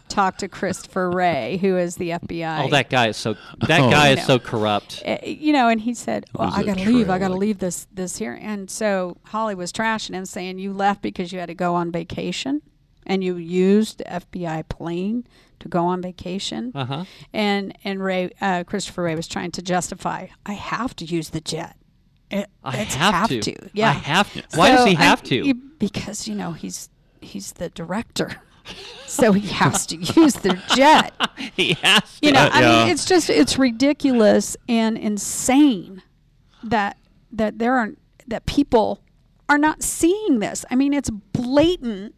[0.10, 2.65] talk to Christopher Wray, who is the FBI.
[2.65, 3.36] Oh, that guy is so
[3.67, 3.89] that Oh.
[3.91, 5.04] guy is so corrupt.
[5.06, 7.10] Uh, you know, and he said, "Well, was I a got to leave.
[7.10, 10.74] I got to leave this this here." And so Hawley was trashing him, saying, "You
[10.74, 12.62] left because you had to go on vacation,
[13.06, 15.26] and you used the FBI plane
[15.60, 17.04] to go on vacation." Uh huh.
[17.34, 21.41] And and Wray, uh, Christopher Wray, was trying to justify, "I have to use the
[21.41, 21.76] jet.
[22.30, 23.56] It, I it's have, to.
[23.74, 24.43] Yeah, I have to.
[24.56, 25.36] Why does he have I'm- to?
[25.48, 26.89] you- because you know he's
[27.22, 28.41] he's the director,
[29.06, 31.13] so he has to use the jet.
[31.56, 32.25] he has to.
[32.27, 32.69] You know, Uh, I yeah.
[32.86, 36.03] mean, it's just it's ridiculous and insane
[36.63, 36.97] that
[37.32, 39.01] that there aren't that people
[39.49, 40.65] are not seeing this.
[40.69, 42.13] I mean, it's blatant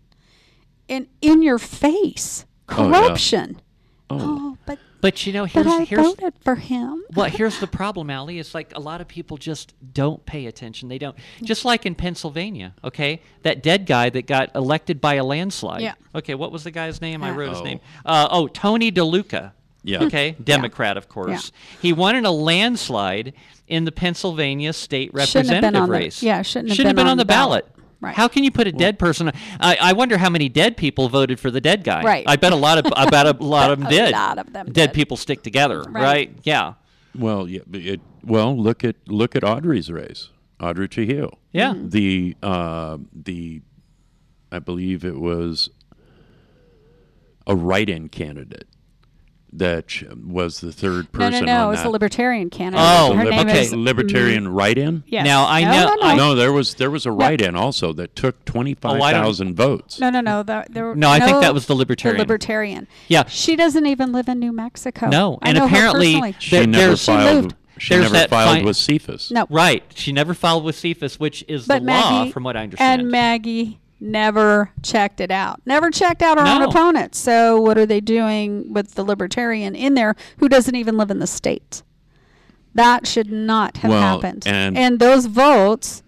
[0.87, 2.99] and in your face Oh, yeah.
[3.01, 3.61] corruption.
[4.09, 7.03] Oh, but but you know, but here's I here's voted for him.
[7.15, 8.39] well, here's the problem, Allie.
[8.39, 10.89] It's like a lot of people just don't pay attention.
[10.89, 11.15] They don't.
[11.41, 13.21] Just like in Pennsylvania, okay?
[13.43, 15.81] That dead guy that got elected by a landslide.
[15.81, 15.93] Yeah.
[16.13, 17.23] Okay, what was the guy's name?
[17.23, 17.63] I wrote his Oh.
[17.63, 17.79] name.
[18.05, 19.51] Uh, oh, Tony DeLuca.
[19.83, 20.03] Yeah.
[20.03, 21.51] Okay, Democrat, of course.
[21.53, 21.79] Yeah.
[21.81, 23.33] He won in a landslide
[23.67, 26.21] in the Pennsylvania state representative race.
[26.21, 27.65] Yeah, Shouldn't have been on the- yeah, shouldn't have been on, on the the ballot.
[27.65, 27.75] ballot.
[28.01, 28.15] Right.
[28.15, 29.29] How can you put a dead person?
[29.59, 32.01] I, I wonder how many dead people voted for the dead guy.
[32.01, 32.23] Right.
[32.27, 34.11] I bet a lot of I bet a lot of them A did.
[34.13, 34.93] lot of them dead did.
[34.93, 36.01] people stick together, right?
[36.03, 36.37] Right.
[36.43, 36.73] Yeah.
[37.13, 37.61] Well, yeah.
[37.73, 40.29] It, well, look at look at Audrey's race.
[40.61, 41.33] Audrey Chihil.
[41.51, 41.73] Yeah.
[41.73, 41.89] Mm-hmm.
[41.89, 43.61] The uh, the
[44.51, 45.69] I believe it was
[47.47, 48.67] a write-in candidate
[49.53, 51.59] that sh- was the third person no, no.
[51.61, 51.83] on It was that.
[51.83, 52.85] the Libertarian candidate.
[52.87, 53.61] Oh, her lib- name okay.
[53.61, 55.03] is Libertarian write-in.
[55.07, 55.25] Yes.
[55.25, 57.91] Now, I no, know- No, no, I- No, there was there was a write-in also
[57.93, 59.99] that took oh, twenty five thousand votes.
[59.99, 60.43] no, no, no.
[60.43, 62.19] The, there, No, I think that was the The Libertarian.
[62.19, 62.87] libertarian.
[63.07, 63.23] Yeah.
[63.27, 65.07] She doesn't even live in New Mexico.
[65.09, 66.35] No, I and know her apparently personally.
[66.39, 67.55] She There- never She filed.
[67.79, 69.31] She There's never filed fine- with CFIS.
[69.31, 69.47] No.
[69.49, 69.83] Right.
[69.95, 73.01] She never filed with CFIS, which is But the law, from what I understand.
[73.03, 75.61] And Maggie never checked it out.
[75.65, 76.69] Never checked out her own No.
[76.69, 77.15] opponent.
[77.15, 81.19] So what are they doing with the libertarian in there who doesn't even live in
[81.19, 81.83] the state?
[82.75, 84.43] That should not have Well, happened.
[84.47, 86.01] and- those votes,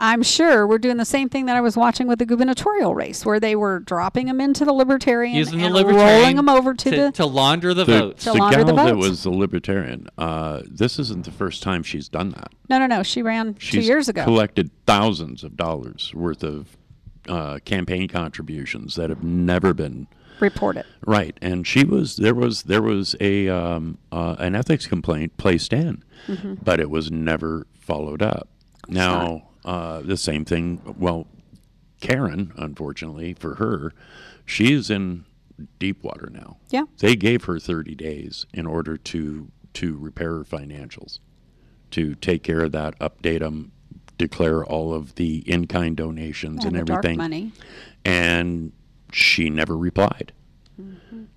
[0.00, 3.26] I'm sure, were doing the same thing that I was watching with the gubernatorial race,
[3.26, 6.72] where they were dropping them into the libertarian Using the and libertarian rolling them over
[6.72, 7.12] to, to, the.
[7.12, 8.24] to launder the, the, votes.
[8.24, 9.08] To the launder gal the that votes.
[9.08, 10.06] was the libertarian.
[10.16, 12.52] Uh, this isn't the first time she's done that.
[12.70, 13.02] no, no, no.
[13.02, 14.22] She ran two years ago.
[14.22, 16.76] collected thousands of dollars worth of
[17.28, 20.06] uh, campaign contributions that have never been
[20.40, 20.84] Reported.
[21.04, 21.36] right.
[21.42, 26.02] And she was there was there was a um, uh, an ethics complaint placed in,
[26.26, 26.54] Mm-hmm.
[26.62, 28.48] but it was never followed up.
[28.88, 30.80] Now uh, the same thing.
[30.98, 31.26] Well,
[32.00, 33.92] Karen, unfortunately for her,
[34.46, 35.24] she's in
[35.80, 36.58] deep water now.
[36.70, 36.84] Yeah.
[36.98, 41.18] They gave her 30 days in order to to repair her financials,
[41.90, 43.72] to take care of that, update them,
[44.18, 47.16] declare all of the in-kind donations and, everything.
[47.16, 47.52] money.
[48.04, 48.72] And
[49.12, 50.32] she never replied.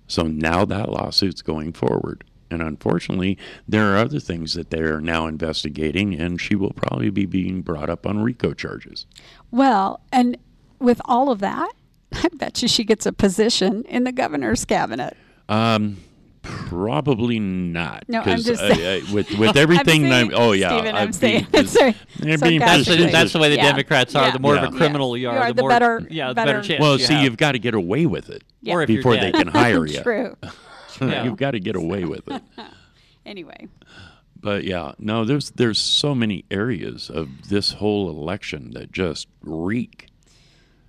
[0.06, 2.24] So now that lawsuit's going forward.
[2.50, 7.24] And unfortunately, there are other things that they're now investigating, and she will probably be
[7.24, 9.06] being brought up on RICO charges.
[9.50, 10.36] Well, and
[10.78, 11.72] with all of that,
[12.12, 15.16] I bet you she gets a position in the governor's cabinet.
[15.48, 15.96] Um,
[16.42, 18.04] probably not.
[18.08, 20.06] No, I'm 'cause, just uh, saying- uh, with with everything.
[20.12, 23.32] I'm I'm, oh yeah, Stephen, I'm I'd saying, be, sorry, they're being that's, the, that's
[23.32, 23.70] the way the Yeah.
[23.70, 24.26] Democrats are.
[24.26, 24.30] Yeah.
[24.32, 26.34] The more of a criminal you You are, are the, the more better- yeah, the
[26.34, 26.80] better- better chance.
[26.80, 27.24] Well, you see, have.
[27.24, 28.74] you've got to get away with it Yeah.
[28.74, 30.00] Or if you're before they can hire you.
[30.02, 30.36] True.
[31.00, 32.42] You've got to get away with it.
[33.24, 33.68] Anyway,
[34.40, 40.08] But yeah, no, there's there's so many areas of this whole election that just reek.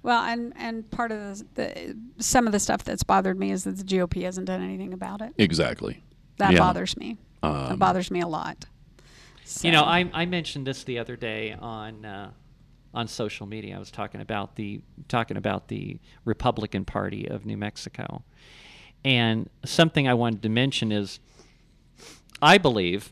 [0.04, 3.64] Well, and and part of the, the some of the stuff that's bothered me is
[3.64, 5.34] that the GOP hasn't done anything about it.
[5.38, 6.04] Exactly.
[6.38, 6.60] That Yeah.
[6.60, 7.18] bothers me.
[7.42, 8.66] that bothers me a lot.
[9.62, 12.32] You know, I, I mentioned this the other day on uh,
[12.94, 13.76] on social media.
[13.76, 18.24] I was talking about the talking about the Republican Party of New Mexico,
[19.04, 21.20] and something I wanted to mention is,
[22.42, 23.12] I believe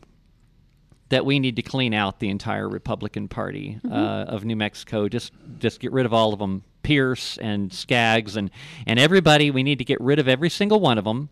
[1.10, 3.94] that we need to clean out the entire Republican Party uh,
[4.28, 5.08] of New Mexico.
[5.08, 8.50] Just just get rid of all of them, Pearce and Skaggs and
[8.86, 9.50] and everybody.
[9.50, 11.28] We need to get rid of every single one of them.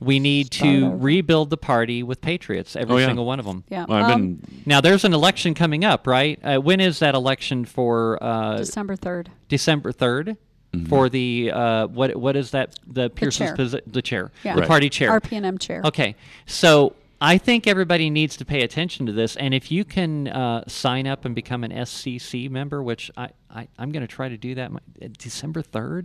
[0.00, 0.96] We need to over.
[0.96, 3.06] rebuild the party with patriots, every Oh, yeah.
[3.06, 3.62] single one of them.
[3.68, 6.40] yeah, Well, I've um, been Now there's an election coming up, right?
[6.42, 8.18] Uh, when is that election for?
[8.22, 9.30] Uh, December third.
[9.48, 10.36] December 3rd
[10.74, 10.86] Mm-hmm.
[10.86, 12.16] for the uh, what?
[12.16, 12.78] What is that?
[12.86, 13.56] The Pearson's chair.
[13.58, 14.54] posi- the chair, Yeah.
[14.54, 14.68] the Right.
[14.70, 15.10] party chair.
[15.20, 15.82] RPNM chair.
[15.84, 20.26] Okay, so I think everybody needs to pay attention to this, and if you can
[20.26, 24.28] uh, sign up and become an SCC member, which I, I I'm going to try
[24.28, 26.04] to do that my, uh, December 3rd.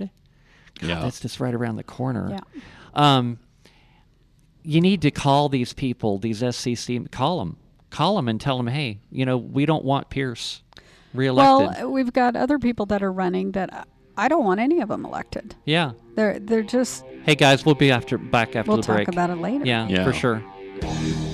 [0.79, 0.99] God, Yeah.
[1.01, 2.29] that's just right around the corner.
[2.29, 2.61] Yeah.
[2.93, 3.39] Um,
[4.61, 7.57] you need to call these people, these SCC, call them,
[7.89, 10.61] call them, and tell them, hey, you know, we don't want Pearce
[11.15, 11.81] reelected.
[11.81, 15.03] Well, we've got other people that are running that I don't want any of them
[15.03, 15.55] elected.
[15.65, 15.93] Yeah.
[16.15, 17.03] They're they're just.
[17.23, 19.65] Hey guys, we'll be after back after We'll the talk about it later.
[19.65, 20.03] Yeah, Yeah.
[20.03, 20.43] for sure.
[20.81, 21.26] Yeah.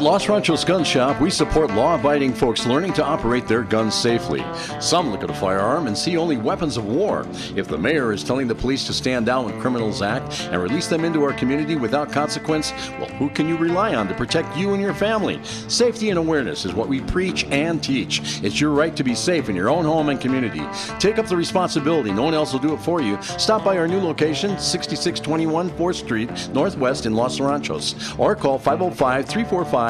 [0.00, 3.94] At Los Ranchos Gun Shop, we support law abiding folks learning to operate their guns
[3.94, 4.42] safely.
[4.80, 7.26] Some look at a firearm and see only weapons of war.
[7.54, 10.86] If the mayor is telling the police to stand down when criminals act and release
[10.86, 14.72] them into our community without consequence, well, who can you rely on to protect you
[14.72, 15.38] and your family?
[15.68, 18.42] Safety and awareness is what we preach and teach.
[18.42, 20.62] It's your right to be safe in your own home and community.
[20.98, 22.10] Take up the responsibility.
[22.10, 23.20] No one else will do it for you.
[23.20, 29.26] Stop by our new location, 6621 4th Street, Northwest in Los Ranchos, or call 505
[29.26, 29.89] 345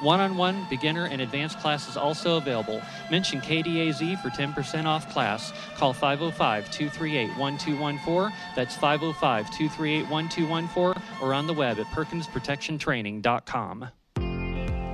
[0.00, 2.80] One on one, beginner, and advanced classes also available.
[3.10, 5.52] Mention KDAZ for 10% off class.
[5.76, 8.32] Call 505 238 1214.
[8.54, 13.88] That's 505 238 1214 or on the web at perkinsprotectiontraining.com.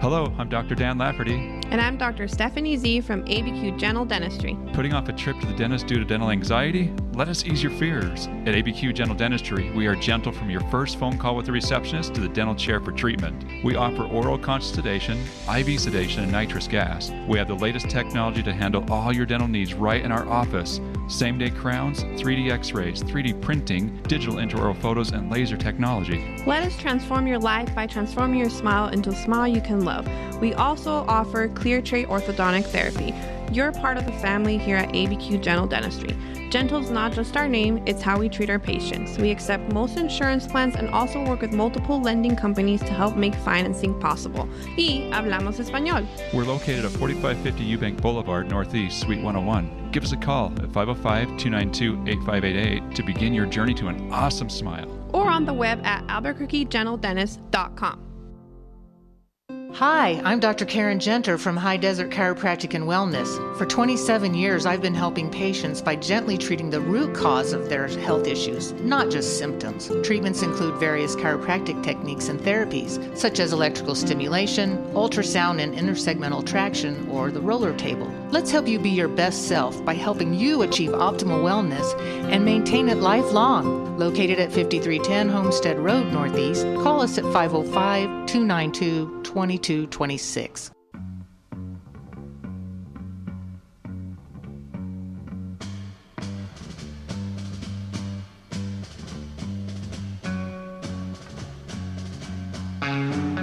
[0.04, 0.74] Hello, I'm Dr.
[0.74, 1.36] Dan Lafferty.
[1.70, 2.28] And I'm Dr.
[2.28, 4.54] Stephanie Z from ABQ Gentle Dentistry.
[4.74, 6.92] Putting off a trip to the dentist due to dental anxiety?
[7.14, 8.26] Let us ease your fears.
[8.44, 12.14] At ABQ Gentle Dentistry, we are gentle from your first phone call with the receptionist
[12.16, 13.46] to the dental chair for treatment.
[13.64, 17.10] We offer oral conscious sedation, IV sedation, and nitrous gas.
[17.26, 20.82] We have the latest technology to handle all your dental needs right in our office.
[21.08, 26.42] Same day crowns, 3D x rays, 3D printing, digital intraoral photos, and laser technology.
[26.46, 30.08] Let us transform your life by transforming your smile into a smile you can love.
[30.40, 33.14] We also offer clear tray orthodontic therapy.
[33.52, 36.16] You're part of the family here at ABQ Gentle Dentistry.
[36.50, 39.18] Gentle's not just our name, it's how we treat our patients.
[39.18, 43.34] We accept most insurance plans and also work with multiple lending companies to help make
[43.34, 44.48] financing possible.
[44.76, 46.06] Y hablamos español.
[46.32, 49.83] We're located at 4550 Eubank Boulevard, Northeast, Suite 101.
[49.94, 54.50] Give us a call at 505 292 8588 to begin your journey to an awesome
[54.50, 54.90] smile.
[55.12, 58.00] Or on the web at albuquerquegentlendentist.com.
[59.74, 60.64] Hi, I'm Dr.
[60.64, 63.56] Karen Genter from High Desert Chiropractic and Wellness.
[63.56, 67.86] For 27 years, I've been helping patients by gently treating the root cause of their
[67.86, 69.90] health issues, not just symptoms.
[70.02, 77.08] Treatments include various chiropractic techniques and therapies, such as electrical stimulation, ultrasound and intersegmental traction,
[77.08, 78.12] or the roller table.
[78.34, 81.96] Let's help you be your best self by helping you achieve optimal wellness
[82.32, 83.96] and maintain it lifelong.
[83.96, 90.72] Located at 5310 Homestead Road Northeast, call us at 505 292 2226.
[102.80, 103.33] One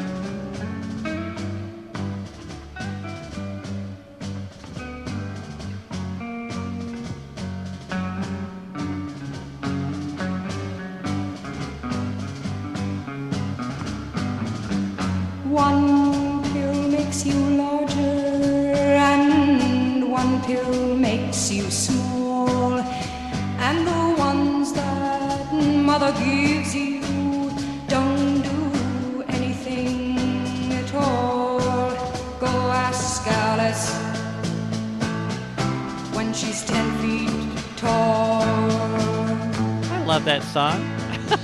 [40.21, 40.81] love that song.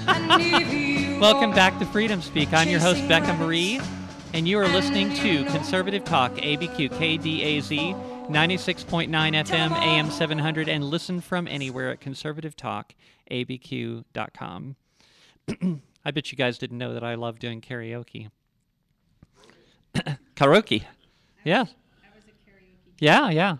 [0.07, 2.53] And if you Welcome back to Freedom Speak.
[2.53, 3.81] I'm your host, Becca Marie,
[4.33, 11.21] and you are listening to Conservative Talk, ABQ KDAZ, 96.9 FM, AM 700, and listen
[11.21, 14.75] from anywhere at conservativetalkabq.com.
[16.05, 18.29] I bet you guys didn't know that I love doing karaoke.
[20.35, 20.83] karaoke.
[21.43, 21.65] Yeah.
[22.99, 23.57] Yeah, yeah.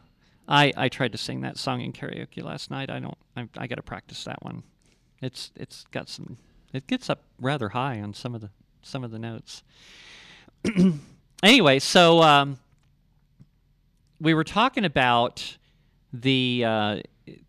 [0.48, 2.92] I, I tried to sing that song in karaoke last night.
[2.92, 3.18] I don't.
[3.36, 4.62] I, I got to practice that one.
[5.22, 6.38] It's it's got some.
[6.74, 8.50] It gets up rather high on some of the
[8.82, 9.64] some of the notes.
[11.44, 12.60] anyway, so um,
[14.20, 15.58] we were talking about
[16.14, 17.00] the uh,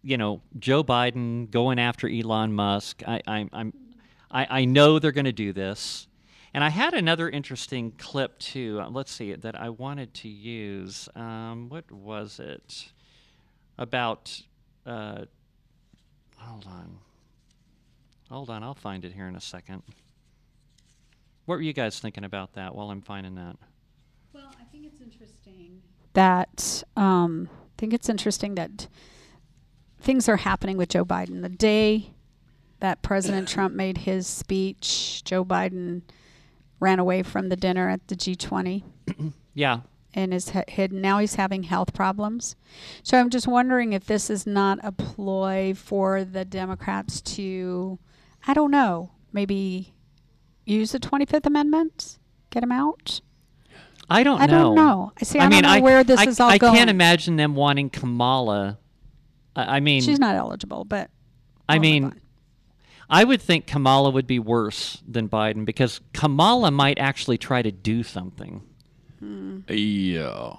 [0.03, 3.03] you know Joe Biden going after Elon Musk.
[3.07, 3.73] I, I'm
[4.31, 6.07] I, I know they're going to do this,
[6.53, 8.81] and I had another interesting clip too.
[8.83, 11.09] Uh, let's see that I wanted to use.
[11.15, 12.93] Um, what was it
[13.79, 14.43] about?
[14.85, 15.25] Uh,
[16.37, 16.99] hold on,
[18.31, 18.63] hold on.
[18.63, 19.83] I'll find it here in a second.
[21.47, 23.57] What were you guys thinking about that while I'm finding that?
[24.33, 25.81] Well, I think it's interesting
[26.13, 28.89] that um, I think it's interesting that
[30.01, 31.43] things are happening with Joe Biden.
[31.43, 32.11] The day
[32.81, 36.03] that President Trump made his speech, Joe Biden
[36.81, 38.85] ran away from the dinner at the G20
[39.55, 39.81] Yeah,
[40.15, 41.01] and is h- hidden.
[41.01, 42.55] Now he's having health problems.
[43.03, 47.99] So I'm just wondering if this is not a ploy for the Democrats to,
[48.49, 49.93] I don't know, maybe
[50.65, 52.19] use the 25th Amendment,
[52.51, 53.21] get him out.
[54.11, 54.59] I don't I know.
[54.59, 55.13] don't know.
[55.21, 55.39] I see.
[55.39, 56.75] I, mean, don't know I, where this I, is all I going.
[56.75, 58.79] can't imagine them wanting Kamala.
[59.55, 61.11] I I mean, She's not eligible, but
[61.69, 62.15] I mean.
[63.11, 67.73] I would think Kamala would be worse than Biden because Kamala might actually try to
[67.73, 68.63] do something.
[69.19, 69.61] Hmm.
[69.67, 70.57] Yeah.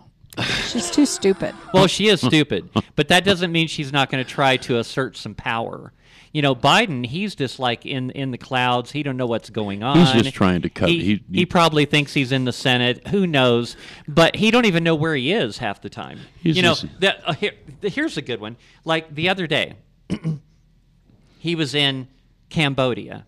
[0.68, 1.54] she's too stupid.
[1.76, 5.16] Well, she is stupid, but that doesn't mean she's not going to try to assert
[5.16, 5.94] some power.
[6.32, 8.92] You know, Biden, he's just like in in the clouds.
[8.92, 9.98] He don't know what's going on.
[9.98, 13.08] He's just trying to cut- He, he- he probably thinks he's in the Senate.
[13.08, 13.76] Who knows?
[14.08, 16.20] But he don't even know where he is half the time.
[16.44, 18.58] You know, that, uh, here, here's a good one.
[18.86, 19.74] Like the other day,
[21.40, 22.08] he was in
[22.50, 23.26] Cambodia.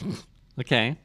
[0.60, 0.98] Okay.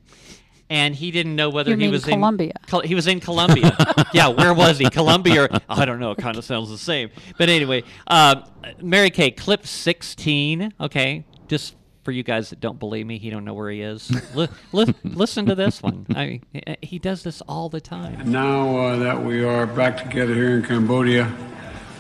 [0.70, 2.52] And he didn't know whether You he mean was Colombia.
[2.62, 3.76] in Col- he was in Colombia.
[4.14, 4.90] yeah, where was he?
[4.90, 5.44] Colombia?
[5.44, 6.12] Or, I don't know.
[6.12, 7.10] It kind of sounds the same.
[7.38, 8.42] But anyway, uh,
[8.82, 10.74] Mary Kay, clip 16.
[10.82, 14.12] Okay, just for you guys that don't believe me, he don't know where he is.
[14.36, 16.06] li- li- listen to this one.
[16.14, 16.42] I,
[16.82, 18.30] he does this all the time.
[18.30, 21.34] Now uh, that we are back together here in Cambodia,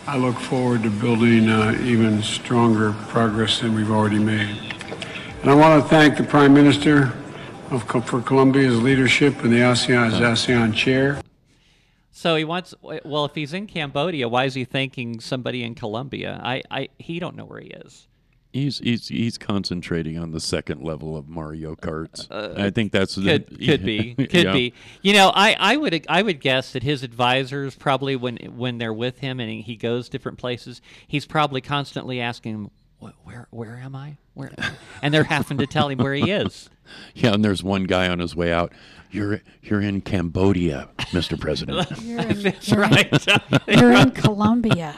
[0.08, 4.58] I look forward to building uh, even stronger progress than we've already made.
[5.42, 7.14] And I want to thank the Prime Minister
[7.72, 11.22] of, for Colombia's leadership in the ASEAN as ASEAN chair.
[12.12, 12.74] So he wants.
[12.82, 16.40] Well, if he's in Cambodia, why is he thanking somebody in Colombia?
[16.44, 18.08] I, I he don't know where he is.
[18.54, 22.26] He's he's he's concentrating on the second level of Mario Karts.
[22.60, 24.54] I think that's the- Uh, could could be could Yeah.
[24.54, 24.74] be.
[25.04, 28.94] You know, I, I would I would guess that his advisors probably when when they're
[28.94, 32.70] with him and he goes different places, he's probably constantly asking him, "Wh-
[33.00, 34.18] where where am I?
[34.34, 34.52] Where?
[35.02, 36.70] And they're having to tell him where he is.
[37.14, 38.72] Yeah, and there's one guy on his way out.
[39.12, 41.38] You're you're in Cambodia, Mr.
[41.38, 41.86] President.
[42.02, 43.28] You're in, That's you're in- right.
[43.68, 44.98] you're in Colombia.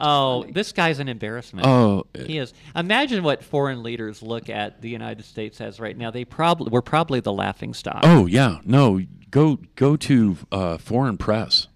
[0.00, 1.66] Oh, this guy's an embarrassment.
[1.66, 2.52] Oh, he is.
[2.74, 6.10] Imagine what foreign leaders look at the United States as right now.
[6.10, 8.00] They probably we're probably the laughing stock.
[8.02, 9.00] Oh yeah, no.
[9.30, 11.68] Go go to uh, foreign press.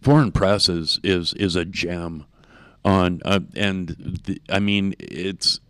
[0.00, 2.24] Foreign press is is is a gem
[2.84, 5.60] on, uh, and the, I mean it's.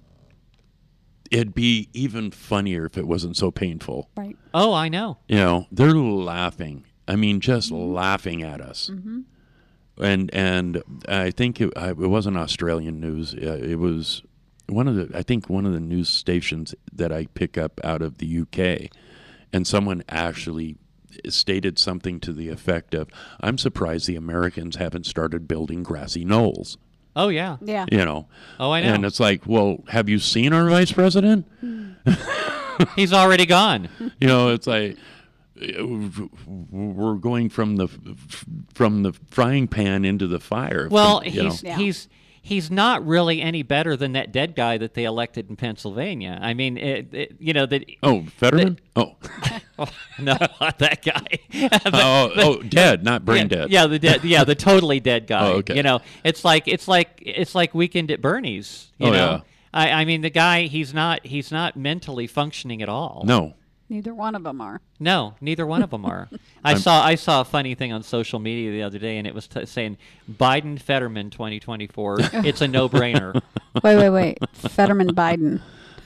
[1.31, 4.09] It'd be even funnier if it wasn't so painful.
[4.17, 4.35] Right.
[4.55, 5.19] Oh, I know.
[5.29, 6.85] You know, they're laughing.
[7.07, 8.91] I mean, just laughing at us.
[8.93, 9.21] Mm-hmm.
[10.03, 13.35] And and I think it, I, it wasn't Australian news.
[13.35, 14.23] Uh, it was
[14.69, 18.03] one of the I think one of the news stations that I pick up out
[18.03, 18.91] of the UK,
[19.53, 20.77] and someone actually
[21.29, 23.09] stated something to the effect of,
[23.41, 26.77] "I'm surprised the Americans haven't started building grassy knolls."
[27.19, 27.57] Oh yeah.
[27.61, 27.85] Yeah.
[27.91, 28.29] You know.
[28.61, 28.95] Oh, I know.
[28.95, 31.47] And it's like, well, have you seen our vice president?
[31.61, 31.93] Hmm.
[32.97, 33.89] He's already gone.
[34.21, 34.97] you know, it's like
[36.47, 37.89] we're going from the
[38.73, 40.89] from the frying pan into the fire.
[40.91, 41.75] Well, from- you know.
[41.75, 42.09] he's
[42.49, 46.39] he's not really any better than that dead guy that they elected in Pennsylvania.
[46.41, 47.85] I mean, it, it, you know that.
[48.03, 48.79] Oh, Fetterman?
[48.97, 49.17] oh.
[50.19, 51.27] no, not that guy.
[51.69, 53.71] But- oh, oh but- oh, dead, not brain yeah, dead.
[53.71, 54.25] Yeah, the dead.
[54.25, 55.47] Yeah, the totally dead oh, guy.
[55.47, 55.77] Oh, okay.
[55.77, 58.91] You know, it's like it's like it's like Weekend at Bernie's.
[58.99, 59.41] You Oh, know, yeah.
[59.73, 63.23] I, I mean, the guy he's not he's not mentally functioning at all.
[63.27, 63.55] No.
[63.91, 64.81] Neither one of them are.
[65.01, 66.29] No, neither one of them are.
[66.65, 69.27] I I'm- saw I saw a funny thing on social media the other day, and
[69.27, 69.97] it was t- saying
[70.31, 72.19] Biden Fetterman 2024.
[72.45, 73.35] It's a no-brainer.
[73.83, 74.39] Wait, wait, wait.
[74.55, 75.61] Fetterman Biden.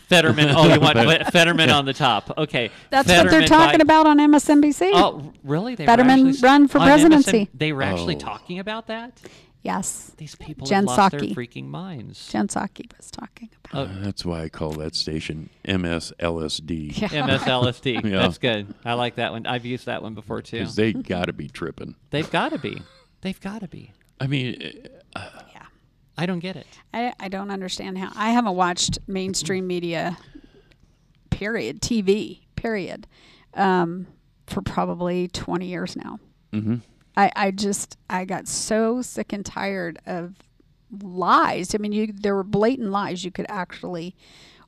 [0.09, 0.51] Fetterman.
[0.51, 0.99] Oh, you want
[1.33, 2.37] Fetterman on the top?
[2.37, 2.71] Okay.
[2.91, 4.91] That's what they're talking Biden- about on MSNBC.
[4.95, 5.75] Oh, really?
[5.75, 7.49] They were Fetterman actually run for on MSN presidency.
[7.55, 8.21] They were actually Oh.
[8.21, 9.19] talking about that.
[9.63, 10.13] Yes.
[10.19, 12.29] These people Jen have lost their freaking minds.
[12.31, 13.62] Jen Psaki was talking about.
[13.75, 17.01] Oh, That's why I call that station MSLSD.
[17.01, 17.09] Yeah.
[17.39, 18.05] MSLSD.
[18.13, 18.23] Yeah.
[18.23, 18.75] That's good.
[18.85, 19.47] I like that one.
[19.47, 20.59] I've used that one before too.
[20.59, 21.95] Because they got to be tripping.
[22.11, 22.83] They've got to be.
[23.23, 23.93] They've got to be.
[24.21, 25.29] I mean, uh,
[26.19, 26.67] I don't get it.
[26.93, 28.11] I, I don't understand how.
[28.15, 30.19] I haven't watched mainstream media,
[31.31, 33.07] period, TV, period.
[33.55, 34.07] um,
[34.47, 36.19] for probably 20 years now.
[36.53, 36.77] Mm-hmm.
[37.17, 40.35] I, I just I got so sick and tired of
[41.01, 41.75] lies.
[41.75, 43.25] I mean, you there were blatant lies.
[43.25, 44.15] You could actually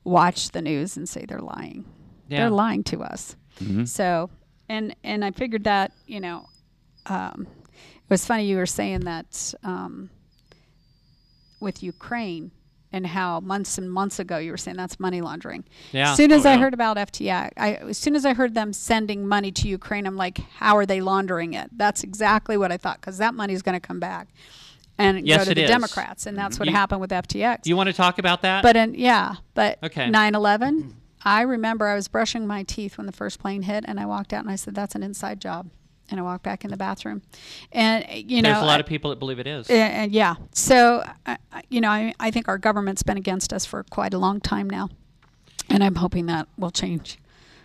[0.03, 1.85] watch the news and say they're lying.
[2.27, 2.39] Yeah.
[2.41, 3.35] They're lying to us.
[3.59, 3.87] Mhm.
[3.87, 4.29] So,
[4.69, 6.47] and and I figured that you know,
[7.05, 10.09] um, it was funny you were saying that um,
[11.59, 12.51] with Ukraine
[12.91, 15.65] and how months and months ago you were saying that's money laundering.
[15.91, 16.11] Yeah.
[16.11, 16.59] As soon as Oh, I yeah.
[16.59, 20.15] heard about FTX, I, as soon as I heard them sending money to Ukraine, I'm
[20.15, 21.69] like, how are they laundering it?
[21.75, 24.29] That's exactly what I thought because that money is going to come back
[24.97, 25.69] and Yes, go to the is.
[25.69, 27.63] Democrats, and that's what You- happened with FTX.
[27.63, 28.63] Do you want to talk about that?
[28.63, 30.09] But in, yeah, but Okay.
[30.09, 30.93] 9/11,
[31.23, 34.31] I remember I was brushing my teeth when the first plane hit, and I walked
[34.33, 35.67] out and I said, "That's an inside job,"
[36.09, 37.23] and I walked back in the bathroom,
[37.71, 39.69] and you know, There's a lot I- of people that believe it is.
[39.69, 40.35] uh, yeah.
[40.53, 44.13] So, I I- you know, I, I think our government's been against us for quite
[44.13, 44.89] a long time now,
[45.69, 47.17] and I'm hoping that will change.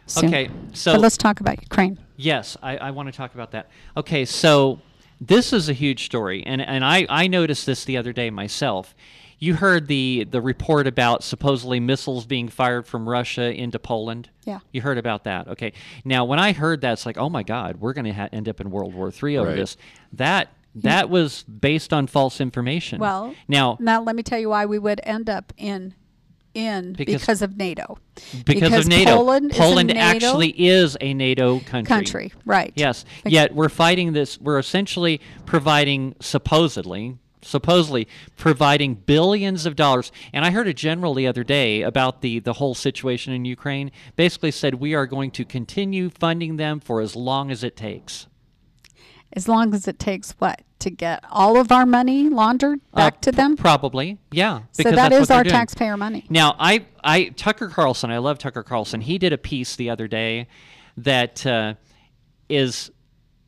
[0.06, 0.26] Soon.
[0.30, 1.98] Okay, so- but let's talk about Ukraine.
[2.16, 3.68] Yes, I, I want to talk about that.
[3.96, 4.80] Okay, so
[5.20, 8.94] this is a huge story, and, and I, I noticed this the other day myself.
[9.38, 14.28] You heard the, the report about supposedly missiles being fired from Russia into Poland.
[14.44, 14.60] Yeah.
[14.70, 15.48] You heard about that.
[15.48, 15.72] Okay.
[16.04, 18.50] Now, when I heard that, it's like, oh my God, we're going to ha- end
[18.50, 19.56] up in World War III over Right.
[19.56, 19.76] this.
[20.12, 23.00] That that was based on false information.
[23.00, 25.94] Well, now now let me tell you why we would end up in
[26.54, 27.98] in Because- because, of NATO.
[28.44, 29.16] because, of NATO.
[29.16, 31.88] Poland, is NATO actually is a NATO country.
[31.88, 32.72] country, right?
[32.74, 33.04] Yes.
[33.24, 34.40] Bec- Yet we're fighting this.
[34.40, 40.12] We're essentially providing, supposedly, supposedly providing billions of dollars.
[40.32, 43.90] And I heard a general the other day about the the whole situation in Ukraine.
[44.16, 48.26] Basically said we are going to continue funding them for as long as it takes.
[49.32, 53.20] As long as it takes what to get all of our money laundered back Uh,
[53.20, 53.56] to them.
[53.56, 54.60] Probably, yeah.
[54.72, 55.52] So because that that's what is our doing.
[55.52, 56.24] taxpayer money.
[56.30, 59.00] Now, I, I, Tucker Carlson, I love Tucker Carlson.
[59.02, 60.48] He did a piece the other day
[60.96, 61.74] that uh,
[62.48, 62.90] is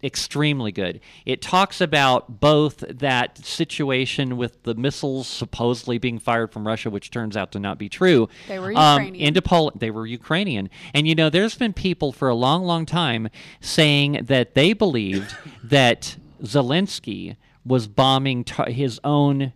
[0.03, 1.00] extremely good.
[1.24, 7.11] It talks about both that situation with the missiles supposedly being fired from Russia, which
[7.11, 8.28] turns out to not be true.
[8.48, 9.28] They were um, Ukrainian.
[9.28, 9.80] into Poland.
[9.80, 10.70] They were Ukrainian.
[10.94, 13.28] And you know, there's been people for a long, long time
[13.61, 15.34] saying that they believed
[15.64, 19.53] that Zelensky was bombing t- his own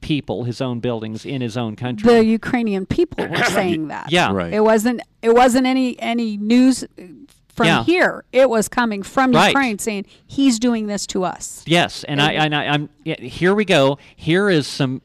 [0.00, 2.12] people, his own buildings in his own country.
[2.12, 4.12] The Ukrainian people were saying that.
[4.12, 4.32] Yeah.
[4.32, 4.52] Right.
[4.52, 5.02] It wasn't.
[5.22, 7.02] It wasn't any any news uh,
[7.58, 7.84] from Yeah.
[7.84, 8.24] here.
[8.32, 9.48] It was coming from Right.
[9.48, 11.62] Ukraine saying he's doing this to us.
[11.66, 13.54] Yes, and I and I, I'm yeah, here.
[13.54, 13.98] We go.
[14.16, 15.02] Here is some.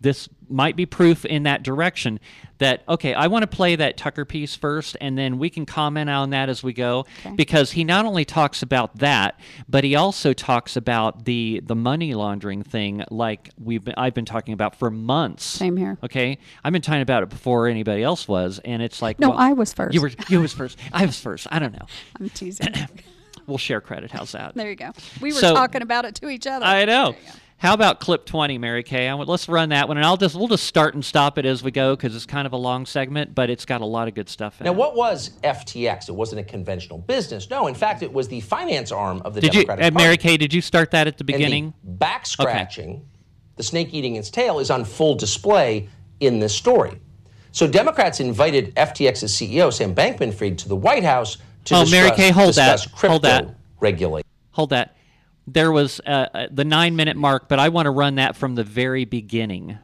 [0.00, 2.20] This might be proof in that direction.
[2.58, 6.08] That okay, I want to play that Tucker piece first, and then we can comment
[6.08, 7.04] on that as we go.
[7.34, 9.38] Because he not only talks about that,
[9.68, 14.24] but he also talks about the the money laundering thing, like we've been I've been
[14.24, 15.44] talking about for months.
[15.44, 15.98] Same here.
[16.04, 19.38] Okay, I've been talking about it before anybody else was, and it's like No, well,
[19.38, 19.92] I was first.
[19.92, 20.78] You were you was first.
[20.92, 21.48] I was first.
[21.50, 21.86] I don't know.
[22.20, 22.68] I'm teasing.
[23.46, 24.10] We'll share credit.
[24.12, 24.54] How's that?
[24.54, 24.92] there you go.
[25.20, 26.64] We were So- talking about it to each other.
[26.64, 27.14] I know.
[27.64, 27.68] You.
[27.68, 29.08] How about clip 20, Mary Kay?
[29.08, 31.62] I let's run that one, and I'll just we'll just start and stop it as
[31.62, 34.14] we go because it's kind of a long segment, but it's got a lot of
[34.14, 34.70] good stuff in it.
[34.70, 34.78] Now, it.
[34.78, 36.08] what was FTX?
[36.08, 37.48] It wasn't a conventional business.
[37.48, 40.04] No, in fact, it was the finance arm of the did you, Democratic uh, Party.
[40.04, 40.36] Mary Kay?
[40.36, 41.72] Did you start that at the beginning?
[41.82, 43.06] back scratching,
[43.56, 45.88] the snake eating its tail, is on full display
[46.20, 47.00] in this story.
[47.52, 51.36] So Democrats invited FTX's CEO Sam Bankman-Fried to the White House
[51.66, 52.80] to Oh, discuss, Mary Kay, hold that.
[52.92, 53.54] crypto Hold that.
[53.80, 54.26] regulation.
[54.50, 54.93] Hold that.
[55.46, 58.54] There was uh, uh, the nine minute mark, but I want to run that from
[58.54, 59.78] the very beginning.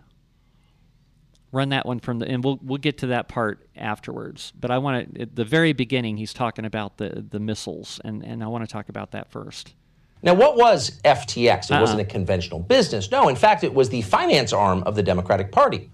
[1.53, 4.53] Run that one from the, and we'll we'll get to that part afterwards.
[4.59, 6.17] But I want to at the very beginning.
[6.17, 9.75] He's talking about the the missiles, and and I want to talk about that first.
[10.23, 11.65] Now, what was FTX?
[11.67, 11.81] It Uh-uh.
[11.81, 13.11] wasn't a conventional business.
[13.11, 15.91] No, in fact, it was the finance arm of the Democratic Party.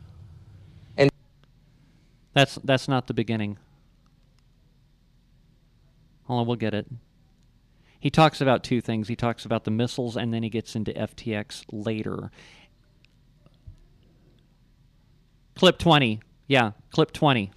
[0.97, 1.11] And
[2.35, 3.57] that's that's not the beginning.
[6.25, 6.87] Hold on, we'll get it.
[7.99, 9.09] He talks about two things.
[9.09, 12.31] He talks about the missiles, and then he gets into FTX later.
[15.55, 17.51] Clip twenty, yeah, clip twenty.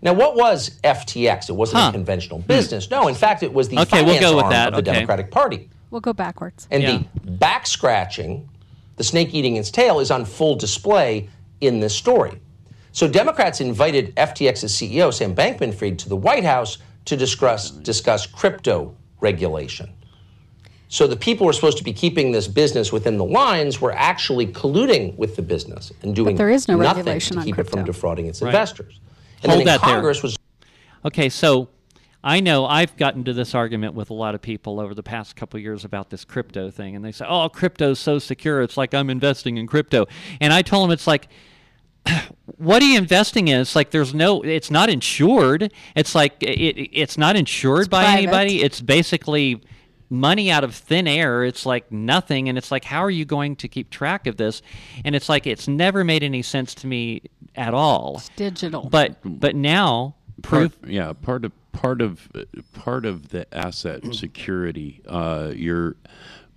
[0.00, 1.48] Now, what was FTX?
[1.48, 1.88] It wasn't Huh.
[1.88, 2.90] a conventional business.
[2.90, 4.68] No, in fact, it was the Okay, we'll finance go with arm that.
[4.74, 4.98] of the Okay.
[5.00, 5.70] Democratic Party.
[5.90, 6.66] We'll go backwards.
[6.70, 6.98] And Yeah.
[7.22, 8.46] the back scratching,
[8.96, 11.28] the snake eating its tail, is on full display
[11.62, 12.32] in this story.
[12.92, 16.76] So Democrats invited FTX's CEO Sam Bankman-Fried to the White House
[17.06, 19.88] to discuss discuss crypto regulation.
[20.88, 23.92] So the people who were supposed to be keeping this business within the lines were
[23.92, 27.68] actually colluding with the business and doing there is no nothing regulation to keep it
[27.68, 28.50] from defrauding its Right.
[28.50, 29.00] investors.
[29.42, 30.02] And Hold then that there.
[30.02, 30.36] Was
[31.04, 31.68] Okay, so
[32.22, 35.36] I know I've gotten to this argument with a lot of people over the past
[35.36, 38.62] couple years about this crypto thing, and they say, "Oh, crypto's so secure.
[38.62, 40.06] It's like I'm investing in crypto."
[40.40, 41.28] And I told them it's like
[42.58, 43.60] what are you investing in?
[43.60, 45.72] It's like there's no, it's not insured.
[45.94, 48.18] It's like it, it's not insured by private.
[48.18, 48.62] anybody.
[48.62, 49.62] It's basically
[50.10, 51.44] money out of thin air.
[51.44, 52.48] It's like nothing.
[52.48, 54.62] And it's like, how are you going to keep track of this?
[55.04, 57.22] And it's like, it's never made any sense to me
[57.54, 58.16] at all.
[58.16, 58.88] It's digital.
[58.88, 60.80] But, but now, proof.
[60.80, 62.30] Part, yeah, part of part of
[62.72, 65.02] part of the asset security.
[65.06, 65.96] Uh, your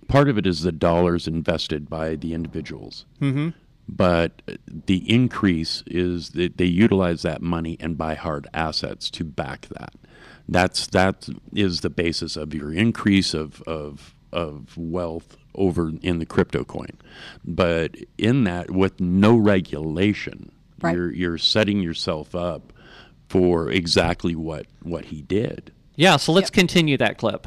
[0.06, 3.04] part of it is the dollars invested by the individuals.
[3.20, 3.50] Mm-hmm.
[3.88, 9.66] But the increase is that they utilize that money and buy hard assets to back
[9.68, 9.94] that.
[10.48, 16.26] That's that is the basis of your increase of of of wealth over in the
[16.26, 16.98] crypto coin.
[17.44, 20.94] But in that, with no regulation, Right.
[20.94, 22.72] you're you're setting yourself up
[23.28, 25.72] for exactly what what he did.
[25.96, 26.16] Yeah.
[26.16, 27.46] So let's continue that clip.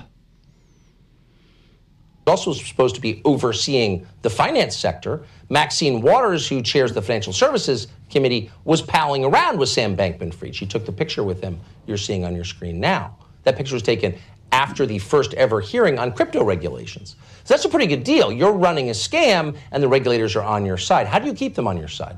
[2.27, 5.23] Also supposed to be overseeing the finance sector.
[5.49, 10.55] Maxine Waters, who chairs the Financial Services Committee, was palling around with Sam Bankman Fried.
[10.55, 13.17] She took the picture with him you're seeing on your screen now.
[13.43, 14.15] That picture was taken
[14.51, 17.15] after the first ever hearing on crypto regulations.
[17.43, 18.31] So that's a pretty good deal.
[18.31, 21.07] You're running a scam, and the regulators are on your side.
[21.07, 22.17] How do you keep them on your side?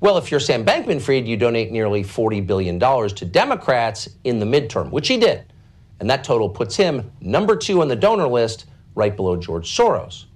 [0.00, 4.46] Well, if you're Sam Bankman Fried, you donate nearly $40 billion to Democrats in the
[4.46, 5.44] midterm, which he did.
[6.00, 8.66] And that total puts him number two on the donor list,
[8.98, 10.26] right below George Soros.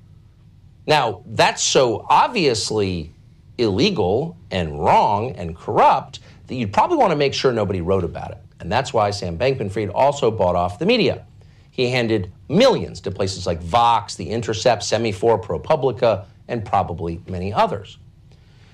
[0.86, 3.12] Now, that's so obviously
[3.58, 8.30] illegal and wrong and corrupt that you'd probably want to make sure nobody wrote about
[8.30, 8.38] it.
[8.60, 11.26] And that's why Sam Bankman Fried also bought off the media.
[11.70, 17.98] He handed millions to places like Vox, The Intercept, Semafor, ProPublica, and probably many others.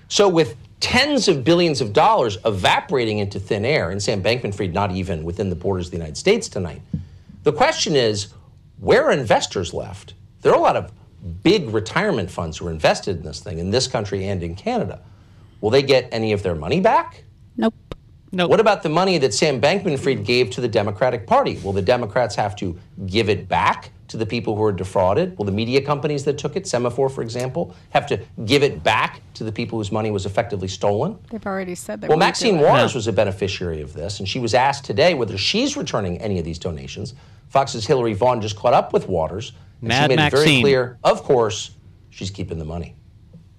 [0.08, 4.74] So, with tens of billions of dollars evaporating into thin air, and Sam Bankman Fried
[4.74, 6.82] not even within the borders of the United States tonight,
[7.44, 8.28] the question is
[8.80, 10.14] where are investors left?
[10.42, 10.92] There are a lot of
[11.42, 15.00] big retirement funds who are invested in this thing in this country and in Canada.
[15.60, 17.24] Will they get any of their money back?
[17.56, 17.74] Nope.
[18.30, 18.46] No.
[18.46, 21.58] What about the money that Sam Bankman Fried gave to the Democratic Party?
[21.64, 25.36] Will the Democrats have to give it back to the people who are defrauded?
[25.38, 29.20] Will the media companies that took it, Semafor, for example, have to give it back
[29.34, 31.18] to the people whose money was effectively stolen?
[31.30, 32.62] They've already said they Well, Maxine it.
[32.62, 36.38] Waters was a beneficiary of this, and she was asked today whether she's returning any
[36.38, 37.14] of these donations.
[37.48, 40.98] Fox's Hillary Vaughn just caught up with Waters, and she Mad made it very clear,
[41.04, 41.70] of course,
[42.10, 42.94] she's keeping the money.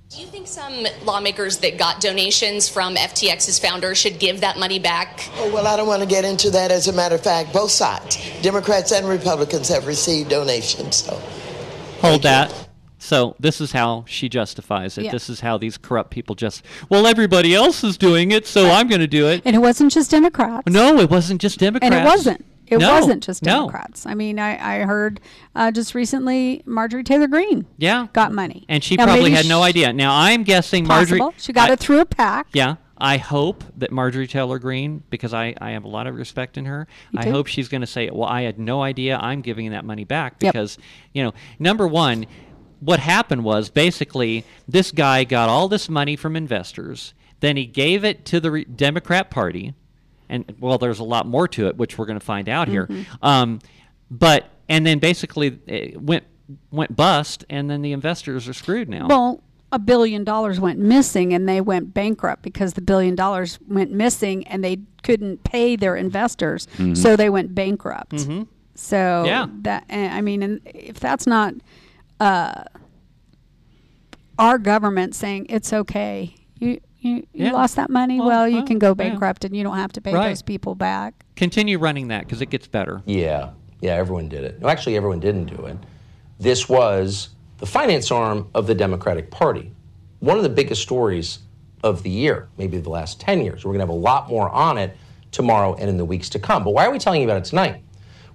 [0.10, 4.80] Do you think some lawmakers that got donations from FTX's founder should give that money
[4.80, 5.30] back?
[5.36, 6.72] Oh, well, I don't want to get into that.
[6.72, 10.96] As a matter of fact, both sides, Democrats and Republicans, have received donations.
[10.96, 11.22] So
[12.02, 12.70] Hold that.
[12.98, 15.06] So this is how she justifies it.
[15.06, 15.12] Yeah.
[15.12, 16.66] This is how these corrupt people just.
[16.90, 19.44] Well, everybody else is doing it, so I'm going to do it.
[19.46, 20.68] And it wasn't just Democrats.
[20.68, 21.94] No, it wasn't just Democrats.
[21.94, 22.46] And it wasn't.
[22.70, 23.62] It No, wasn't just no.
[23.62, 24.06] Democrats.
[24.06, 25.20] I mean, I, I heard
[25.56, 28.08] uh, just recently Marjorie Taylor Greene Yeah.
[28.14, 28.66] got money.
[28.70, 29.92] And she Now, probably had no idea.
[29.92, 31.20] Now I'm guessing Marjorie.
[31.20, 31.42] Possible.
[31.42, 32.48] She got I- it through a PAC.
[32.54, 32.76] Yeah.
[33.02, 36.66] I hope that Marjorie Taylor Greene, because I, I have a lot of respect in
[36.66, 39.72] her, You I hope she's going to say, well, I had no idea I'm giving
[39.72, 40.54] that money back Yep.
[40.54, 40.78] because,
[41.14, 42.26] you know, number one,
[42.82, 48.04] what happened was basically this guy got all this money from investors, then he gave
[48.04, 49.74] it to the Democrat Party,
[50.30, 52.86] and well, there's a lot more to it, which we're going to find out here.
[52.88, 53.26] Mm-hmm.
[53.26, 53.60] Um,
[54.12, 56.24] but and then basically it went
[56.72, 59.08] went bust, and then the investors are screwed now.
[59.08, 63.92] Well, a billion dollars went missing and they went bankrupt because the billion dollars went
[63.92, 66.68] missing and they couldn't pay their investors.
[66.96, 68.20] So they went bankrupt.
[68.20, 69.26] So Mm-hmm.
[69.26, 69.48] Yeah.
[69.62, 71.54] that eh, I mean, and if that's not
[72.20, 72.64] uh,
[74.40, 76.36] our government saying it's okay,
[77.02, 77.52] you you, you Yeah.
[77.54, 78.20] lost that money.
[78.20, 78.94] Well, Well, you well, can go yeah.
[78.96, 80.28] bankrupt and you don't have to pay Right.
[80.30, 81.26] those people back.
[81.36, 83.02] Continue running that because it gets better.
[83.06, 83.50] Yeah,
[83.82, 84.62] yeah, everyone did it.
[84.62, 85.78] No, actually, everyone didn't do it.
[86.40, 87.30] This was
[87.60, 89.72] the finance arm of the Democratic Party.
[90.20, 91.40] One of the biggest stories
[91.84, 93.64] of the year, maybe the last 10 years.
[93.64, 94.96] We're going to have a lot more on it
[95.32, 96.64] tomorrow and in the weeks to come.
[96.64, 97.82] But why are we telling you about it tonight?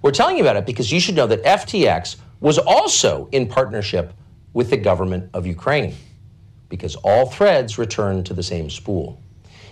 [0.01, 4.13] We're telling you about it because you should know that FTX was also in partnership
[4.53, 5.93] with the government of Ukraine
[6.69, 9.21] because all threads return to the same spool.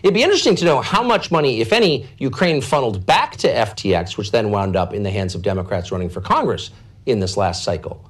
[0.03, 4.17] It'd be interesting to know how much money, if any, Ukraine funneled back to FTX,
[4.17, 6.71] which then wound up in the hands of Democrats running for Congress
[7.05, 8.09] in this last cycle.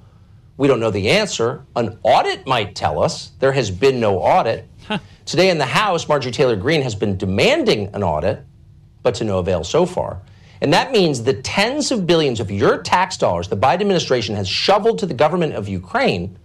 [0.57, 1.65] We don't know the answer.
[1.75, 3.31] An audit might tell us.
[3.39, 4.67] There has been no audit.
[5.25, 8.43] Today in the House, Marjorie Taylor Greene has been demanding an audit,
[9.03, 10.21] but to no avail so far.
[10.61, 14.47] And that means the tens of billions of your tax dollars the Biden administration has
[14.47, 16.38] shoveled to the government of Ukraine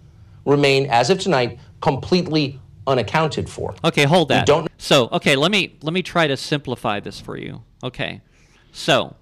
[0.45, 3.75] remain, as of tonight, completely unaccounted for.
[3.83, 4.45] Okay, hold We that.
[4.47, 7.63] don't So, okay, let me let me try to simplify this for you.
[7.83, 8.21] Okay.
[8.71, 9.15] So,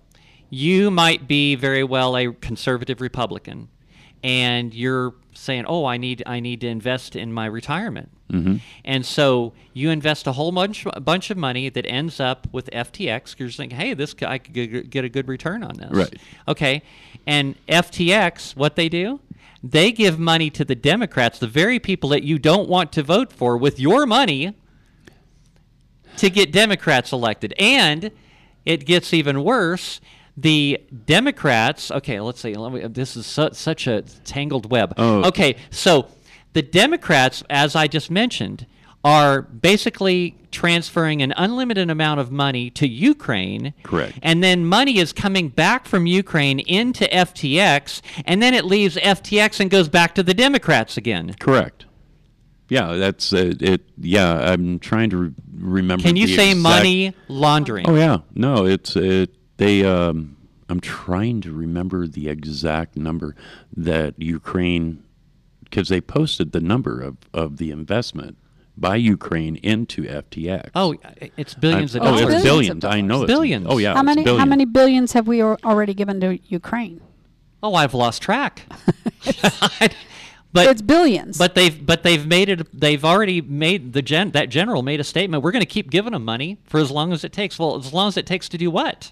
[0.49, 3.67] you might be very well a conservative Republican,
[4.23, 8.59] and you're saying, "Oh, I need I need to invest in my retirement." Mhm.
[8.83, 12.69] And so you invest a whole bunch a bunch of money that ends up with
[12.73, 13.35] FTX.
[13.37, 16.15] You're just thinking, "Hey, this c- I could get a good return on this." Right.
[16.47, 16.81] Okay.
[17.25, 19.19] And FTX, what they do?
[19.63, 23.33] They give money to the Democrats, the very people that you don't want to vote
[23.33, 24.53] for, with your money
[26.17, 27.53] to get Democrats elected.
[27.57, 28.11] And
[28.65, 29.99] it gets even worse.
[30.35, 32.53] The Democrats, okay, let's see.
[32.53, 34.93] Let me, this is su- such a tangled web.
[34.97, 35.23] Oh.
[35.25, 36.07] Okay, so
[36.53, 38.67] the Democrats, as I just mentioned,
[39.03, 43.73] are basically transferring an unlimited amount of money to Ukraine.
[43.83, 44.17] Correct.
[44.21, 49.59] And then money is coming back from Ukraine into FTX, and then it leaves FTX
[49.59, 51.35] and goes back to the Democrats again.
[51.39, 51.85] Correct.
[52.69, 53.81] Yeah, that's uh, it.
[53.97, 56.03] Yeah, I'm trying to re- remember.
[56.03, 57.87] Can you say exact- money laundering?
[57.87, 59.33] Oh yeah, no, it's it.
[59.57, 59.85] They.
[59.85, 60.35] Um,
[60.69, 63.35] I'm trying to remember the exact number
[63.75, 65.01] that Ukraine,
[65.63, 68.37] because they posted the number of of the investment
[68.77, 70.69] by Ukraine into FTX.
[70.75, 70.95] Oh,
[71.35, 72.85] it's billions I- of uh, oh, it's billions.
[72.85, 73.65] I know it's billions.
[73.69, 74.49] Oh yeah, how it's many how billions.
[74.49, 77.01] many billions have we already given to Ukraine?
[77.63, 78.61] Oh, I've lost track.
[80.53, 81.37] but it's billions.
[81.37, 82.79] But they've but they've made it.
[82.79, 85.43] They've already made the gen that general made a statement.
[85.43, 87.57] We're going to keep giving them money for as long as it takes.
[87.57, 89.11] Well, as long as it takes to do what?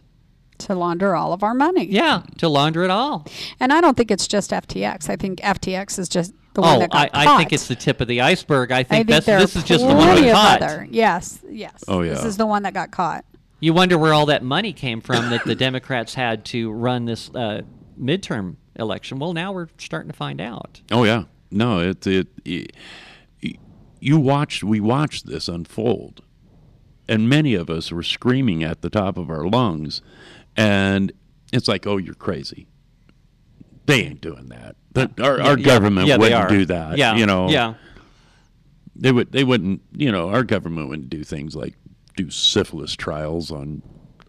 [0.59, 1.85] To launder all of our money.
[1.85, 3.27] Yeah, to launder it all.
[3.59, 5.09] And I don't think it's just FTX.
[5.09, 7.37] I think FTX is just the one oh, that I, got I caught.
[7.37, 8.71] think it's the tip of the iceberg.
[8.71, 10.35] I I think, think that's there this are is just the one plenty that of
[10.35, 10.61] caught.
[10.63, 10.87] other.
[10.89, 11.83] Yes, yes.
[11.87, 12.13] Oh, yeah.
[12.13, 13.23] This is the one that got caught.
[13.59, 17.29] You wonder where all that money came from that the Democrats had to run this
[17.33, 17.61] uh,
[17.99, 19.19] midterm election.
[19.19, 20.81] Well, now we're starting to find out.
[20.91, 22.71] Oh yeah, no, it it, it
[23.99, 26.21] you watched we watched this unfold,
[27.07, 30.01] and many of us were screaming at the top of our lungs,
[30.55, 31.11] and
[31.53, 32.67] it's like, oh, you're crazy.
[33.85, 34.75] They ain't doing that.
[34.93, 36.97] The- our Yeah, our yeah, government yeah, wouldn't do that.
[36.97, 37.49] Yeah, you know.
[37.49, 37.75] yeah.
[38.95, 39.31] They would.
[39.31, 39.81] They wouldn't.
[39.93, 41.75] You know, our government wouldn't do things like
[42.15, 43.81] do syphilis trials on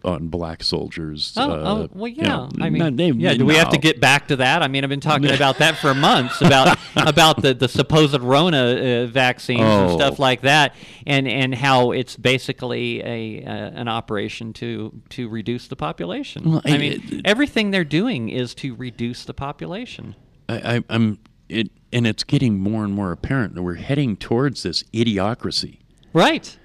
[0.05, 1.33] on black soldiers.
[1.35, 2.27] Oh, uh, oh well, you yeah.
[2.27, 3.33] know, I mean, not- they- yeah.
[3.33, 4.61] Do we have to get back to that?
[4.61, 8.57] I mean, I've been talking about that for months about about the, the supposed Rona
[9.03, 9.97] uh, vaccines and Oh.
[9.97, 10.75] stuff like that,
[11.05, 16.43] and and how it's basically a uh, an operation to to reduce the population.
[16.51, 20.15] Well, I, I- mean, everything they're doing is to reduce the population.
[20.49, 21.19] I, I, I'm
[21.49, 25.79] it, and it's getting more and more apparent that we're heading towards this idiocracy.
[26.13, 26.57] Right.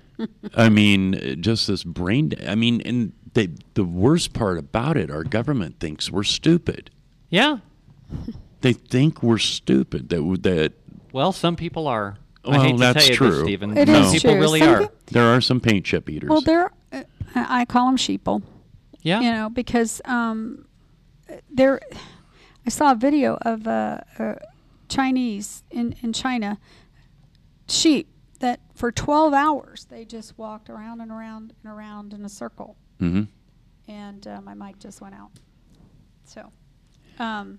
[0.55, 2.33] I mean, just this brain.
[2.47, 6.91] I mean, and they, the worst part about it, our government thinks we're stupid.
[7.31, 7.59] Yeah.
[8.61, 10.09] They think we're stupid.
[10.11, 10.73] That w- that.
[11.13, 12.19] Well, some people are.
[12.45, 13.31] I Well, hate to that's tell you true.
[13.31, 13.77] this, Stephen.
[13.79, 14.41] It some is people true.
[14.41, 14.79] really Some are.
[14.81, 16.29] peo- There are some paint chip eaters.
[16.31, 17.03] Well, there, uh,
[17.35, 18.43] I I call them sheeple.
[19.03, 19.21] Yeah.
[19.21, 20.67] You know, because um,
[21.51, 21.81] there,
[22.67, 24.35] I saw a video of uh, uh,
[24.89, 26.59] Chinese in in China
[27.69, 28.09] sheep
[28.43, 32.77] that for 12 hours they just walked around and around and around in a circle.
[32.99, 33.23] hmm
[33.89, 35.31] And uh, my mic just went out.
[36.25, 36.51] So,
[37.19, 37.59] um,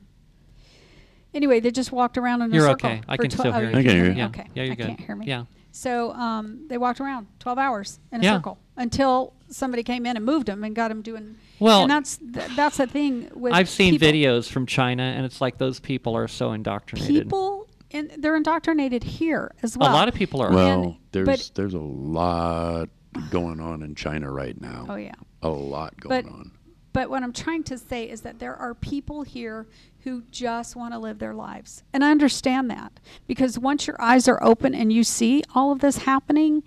[1.33, 2.89] anyway, they just walked around in a You're circle.
[2.89, 3.01] okay.
[3.07, 3.77] I for can tw- still oh, hear you you.
[3.79, 4.11] I can hear you.
[4.13, 4.27] Yeah.
[4.27, 4.47] Okay.
[4.55, 4.87] Yeah, you're I good.
[4.87, 5.25] can't hear me.
[5.25, 5.45] Yeah.
[5.71, 8.35] So um, they walked around 12 hours in a Yeah.
[8.37, 11.35] circle until somebody came in and moved them and got them doing.
[11.59, 14.07] Well- and that's th- that's the thing with I've seen people.
[14.07, 17.23] videos from China, and it's like those people are so indoctrinated.
[17.25, 17.62] People,
[17.93, 19.91] and they're indoctrinated here as well.
[19.91, 20.51] A lot of people are.
[20.51, 22.89] Well, And- there's but- there's a lot
[23.29, 24.85] going on in China right now.
[24.89, 25.13] Oh yeah.
[25.43, 26.51] A lot going But on.
[26.93, 29.67] but what I'm trying to say is that there are people here
[29.99, 31.83] who just want to live their lives.
[31.93, 35.79] And I understand that because once your eyes are open and you see all of
[35.79, 36.63] this happening,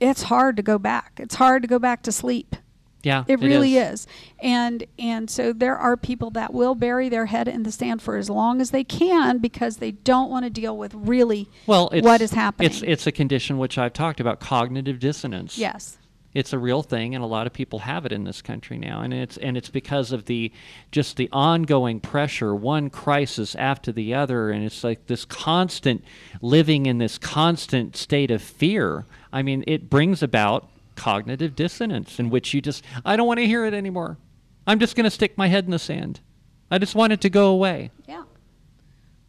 [0.00, 1.18] it's hard to go back.
[1.18, 2.56] It's hard to go back to sleep.
[3.04, 4.06] Yeah, It really is.
[4.40, 8.16] And and so there are people that will bury their head in the sand for
[8.16, 12.04] as long as they can because they don't want to deal with really Well, it's,
[12.04, 12.70] what is happening.
[12.70, 15.56] It's it's a condition which I've talked about, cognitive dissonance.
[15.58, 15.98] yes.
[16.34, 19.00] it's a real thing and a lot of people have it in this country now
[19.02, 20.50] and it's and it's because of the
[20.90, 26.02] just the ongoing pressure one crisis after the other and it's like this constant
[26.42, 32.30] living in this constant state of fear i mean it brings about cognitive dissonance in
[32.30, 34.16] which you just i don't want to hear it anymore
[34.66, 36.20] i'm just going to stick my head in the sand
[36.70, 38.22] i just want it to go away Yeah.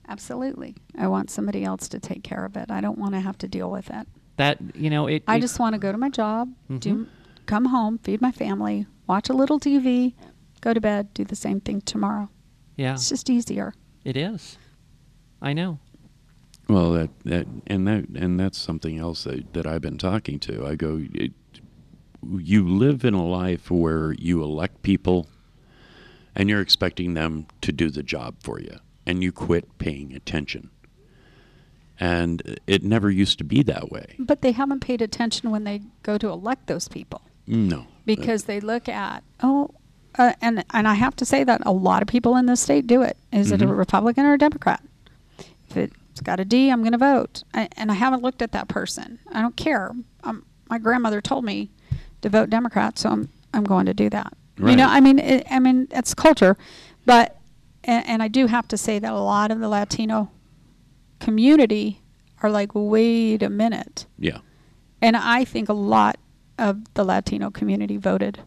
[0.08, 0.76] Absolutely.
[0.98, 2.70] I want somebody else to take care of it.
[2.70, 4.08] I don't want to have to deal with it.
[4.38, 6.80] that you know it I it- just want to go to my job, Mhm.
[6.80, 7.08] do
[7.46, 10.14] come home, feed my family, watch a little TV,
[10.62, 12.30] go to bed, do the same thing tomorrow.
[12.76, 13.74] yeah It's just easier.
[14.04, 14.58] it is
[15.42, 15.80] i know
[16.68, 20.66] Well, that, that and that and that's something else that, that I've been talking to.
[20.66, 21.32] I go, it,
[22.24, 25.28] you live in a life where you elect people,
[26.36, 28.78] and you're expecting them to do the job for you.
[29.08, 30.72] and you quit paying attention.
[32.00, 34.16] And it never used to be that way.
[34.20, 37.86] But they haven't paid attention when they go to elect those people No.
[38.06, 39.70] because they look at oh,
[40.18, 42.88] uh, and and I have to say that a lot of people in this state
[42.88, 43.16] do it.
[43.32, 43.78] Is it a Mhm.
[43.78, 44.82] Republican or a Democrat?
[45.70, 45.78] If
[46.16, 47.44] it's got a D, I'm going to vote.
[47.54, 49.20] I, and I haven't looked at that person.
[49.34, 49.92] I don't care.
[50.24, 51.72] Um, my grandmother told me
[52.22, 54.32] to vote Democrat, so I'm I'm going to do that.
[54.58, 56.56] You know, I mean, it, I mean, it's culture,
[57.06, 57.38] but
[57.84, 60.32] and, and I do have to say that a lot of the Latino
[61.20, 62.02] community
[62.42, 64.06] are like, wait a minute.
[64.18, 64.38] Yeah.
[65.02, 66.18] And I think a lot
[66.58, 68.40] of the Latino community voted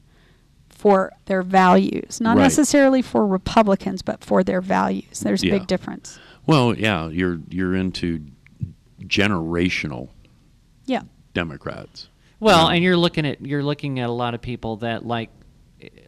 [0.71, 2.45] for their values, not Right.
[2.45, 5.21] necessarily for Republicans, but for their values.
[5.21, 5.59] There's a Yeah.
[5.59, 6.19] big difference.
[6.49, 8.25] Well, yeah, you're you're into
[9.03, 10.09] generational
[10.87, 11.03] Yeah.
[11.35, 12.09] Democrats.
[12.41, 15.31] Well, and you're looking at you're looking at a lot of people that like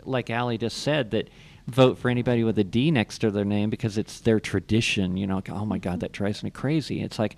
[0.04, 1.28] like Ali just said that
[1.68, 5.18] vote for anybody with a D next to their name because it's their tradition.
[5.18, 7.02] You know, like, oh my God, that drives me crazy.
[7.02, 7.36] It's like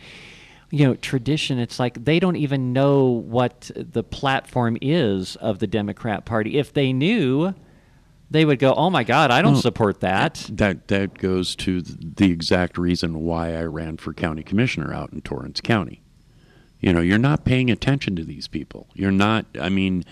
[0.71, 1.59] you know, tradition.
[1.59, 6.57] It's like they don't even know what the platform is of the Democrat Party.
[6.57, 7.53] If they knew,
[8.33, 11.81] they would go, "Oh my God, I don't Well, support that." That that goes to
[11.83, 16.03] the exact reason why I ran for county commissioner out in Torrance County.
[16.81, 18.89] You know, you're not paying attention to these people.
[18.95, 19.47] You're not.
[19.61, 20.05] I mean,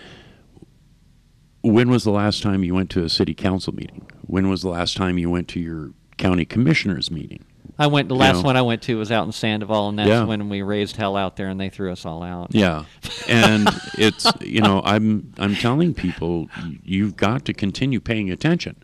[1.62, 4.06] when was the last time you went to a city council meeting?
[4.22, 7.44] When was the last time you went to your county commissioners meeting?
[7.80, 8.08] I went.
[8.08, 8.42] The You last know?
[8.42, 10.24] one I went to was out in Sandoval, and that's Yeah.
[10.24, 12.54] when we raised hell out there, and they threw us all out.
[12.54, 12.84] Yeah,
[13.28, 13.68] and
[13.98, 16.48] it's you know I'm I'm telling people
[16.84, 18.76] you've got to continue paying attention.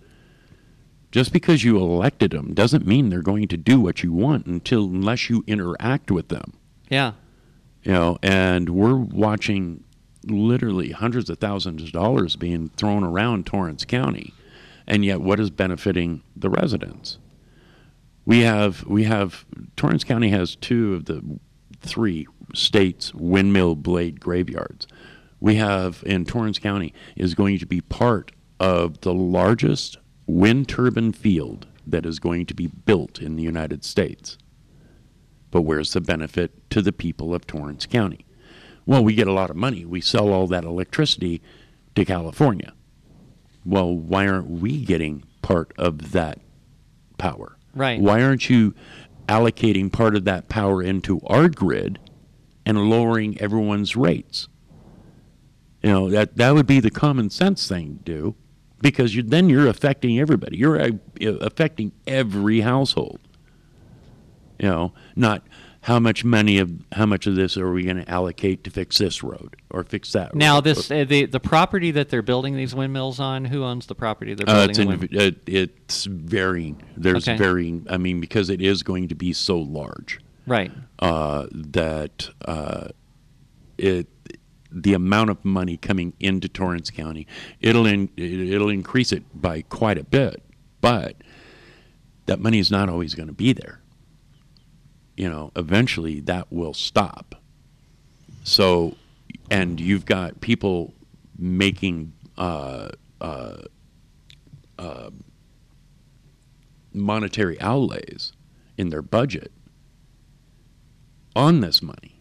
[1.12, 4.84] Just because you elected them doesn't mean they're going to do what you want until
[4.84, 6.54] unless you interact with them.
[6.90, 7.12] Yeah.
[7.84, 9.84] You know, and we're watching
[10.24, 14.34] literally hundreds of thousands of dollars being thrown around Torrance County,
[14.86, 17.18] and yet what is benefiting the residents?
[18.26, 19.46] We have we have
[19.76, 21.22] Torrance County has two of the
[21.80, 24.88] three states windmill blade graveyards.
[25.38, 31.12] We have in Torrance County is going to be part of the largest wind turbine
[31.12, 34.36] field that is going to be built in the United States.
[35.52, 38.26] But where's the benefit to the people of Torrance County?
[38.86, 39.84] Well, we get a lot of money.
[39.84, 41.42] We sell all that electricity
[41.94, 42.72] to California.
[43.64, 46.40] Well, why aren't we getting part of that
[47.18, 47.55] power?
[47.76, 48.00] Right.
[48.00, 48.74] Why aren't you
[49.28, 51.98] allocating part of that power into our grid
[52.64, 54.48] and lowering everyone's rates?
[55.82, 58.34] You know, that, that would be the common sense thing to do
[58.80, 60.56] because you, then you're affecting everybody.
[60.56, 63.20] You're uh, affecting every household.
[64.58, 65.46] You know, not
[65.86, 68.98] how much money of how much of this are we going to allocate to fix
[68.98, 70.38] this road or fix that road.
[70.40, 73.44] Now, this uh, the the property that they're building these windmills on.
[73.44, 74.70] Who owns the property they're Uh, building?
[74.70, 76.82] it's, the in, wind- it, it's varying.
[76.96, 77.38] There's Okay.
[77.38, 77.86] varying.
[77.88, 80.72] I mean, because it is going to be so large, Right.
[80.98, 82.88] Uh, that uh,
[83.78, 84.08] it
[84.72, 87.28] the amount of money coming into Torrance County,
[87.60, 90.42] it'll in, it'll increase it by quite a bit,
[90.80, 91.14] but
[92.26, 93.80] that money is not always going to be there.
[95.16, 97.34] You know, eventually that will stop.
[98.44, 98.96] So,
[99.50, 100.94] and you've got people
[101.38, 102.90] making uh,
[103.20, 103.56] uh,
[104.78, 105.10] uh,
[106.92, 108.32] monetary outlays
[108.76, 109.52] in their budget
[111.34, 112.20] on this money.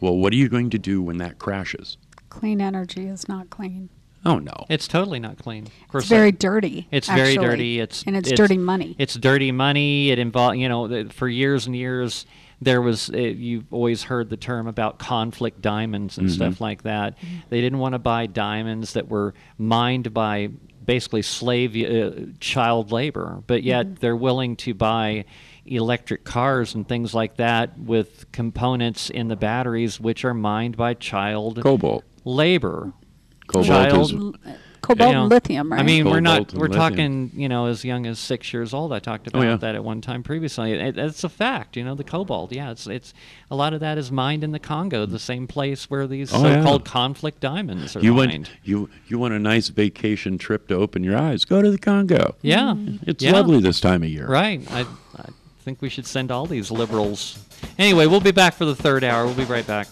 [0.00, 1.96] Well, what are you going to do when that crashes?
[2.28, 3.88] Clean energy is not clean.
[4.26, 5.64] Oh no, It's totally not clean.
[5.66, 6.88] Of course, It's very that- dirty.
[6.90, 7.80] It's very dirty.
[7.80, 8.96] It's and it's, dirty money.
[8.98, 10.10] It's dirty money.
[10.10, 12.24] It involves, you know, for years and years,
[12.62, 16.32] there was uh, you've always heard the term about conflict diamonds and Mhm.
[16.34, 17.18] stuff like that.
[17.50, 20.48] They didn't want to buy diamonds that were mined by
[20.86, 25.24] basically slave uh, child labor, but yet they're willing to buy
[25.66, 30.92] electric cars and things like that with components in the batteries which are mined by
[30.94, 32.04] child Cobalt.
[32.24, 32.92] labor.
[33.46, 35.80] Cobalt child, is- cobalt you know, and lithium, right?
[35.80, 36.72] I mean, we're not we're lithium.
[36.90, 38.92] talking, you know, as young as six years old.
[38.92, 39.56] I talked about Oh, yeah.
[39.56, 40.72] that at one time previously.
[40.72, 42.52] It, it's a fact, you know, the cobalt.
[42.52, 43.14] Yeah, it's it's
[43.50, 46.42] a lot of that is mined in the Congo, the same place where these Oh,
[46.42, 48.30] so-called conflict diamonds are you mined.
[48.32, 51.44] want you you want a nice vacation trip to open your eyes?
[51.46, 52.34] Go to the Congo.
[52.42, 53.08] Yeah, mm-hmm.
[53.08, 53.32] It's yeah.
[53.32, 54.26] lovely this time of year.
[54.26, 54.60] Right.
[54.70, 54.80] I,
[55.16, 55.24] I
[55.62, 57.38] think we should send all these liberals.
[57.78, 59.24] Anyway, we'll be back for the third hour.
[59.24, 59.88] We'll be right back.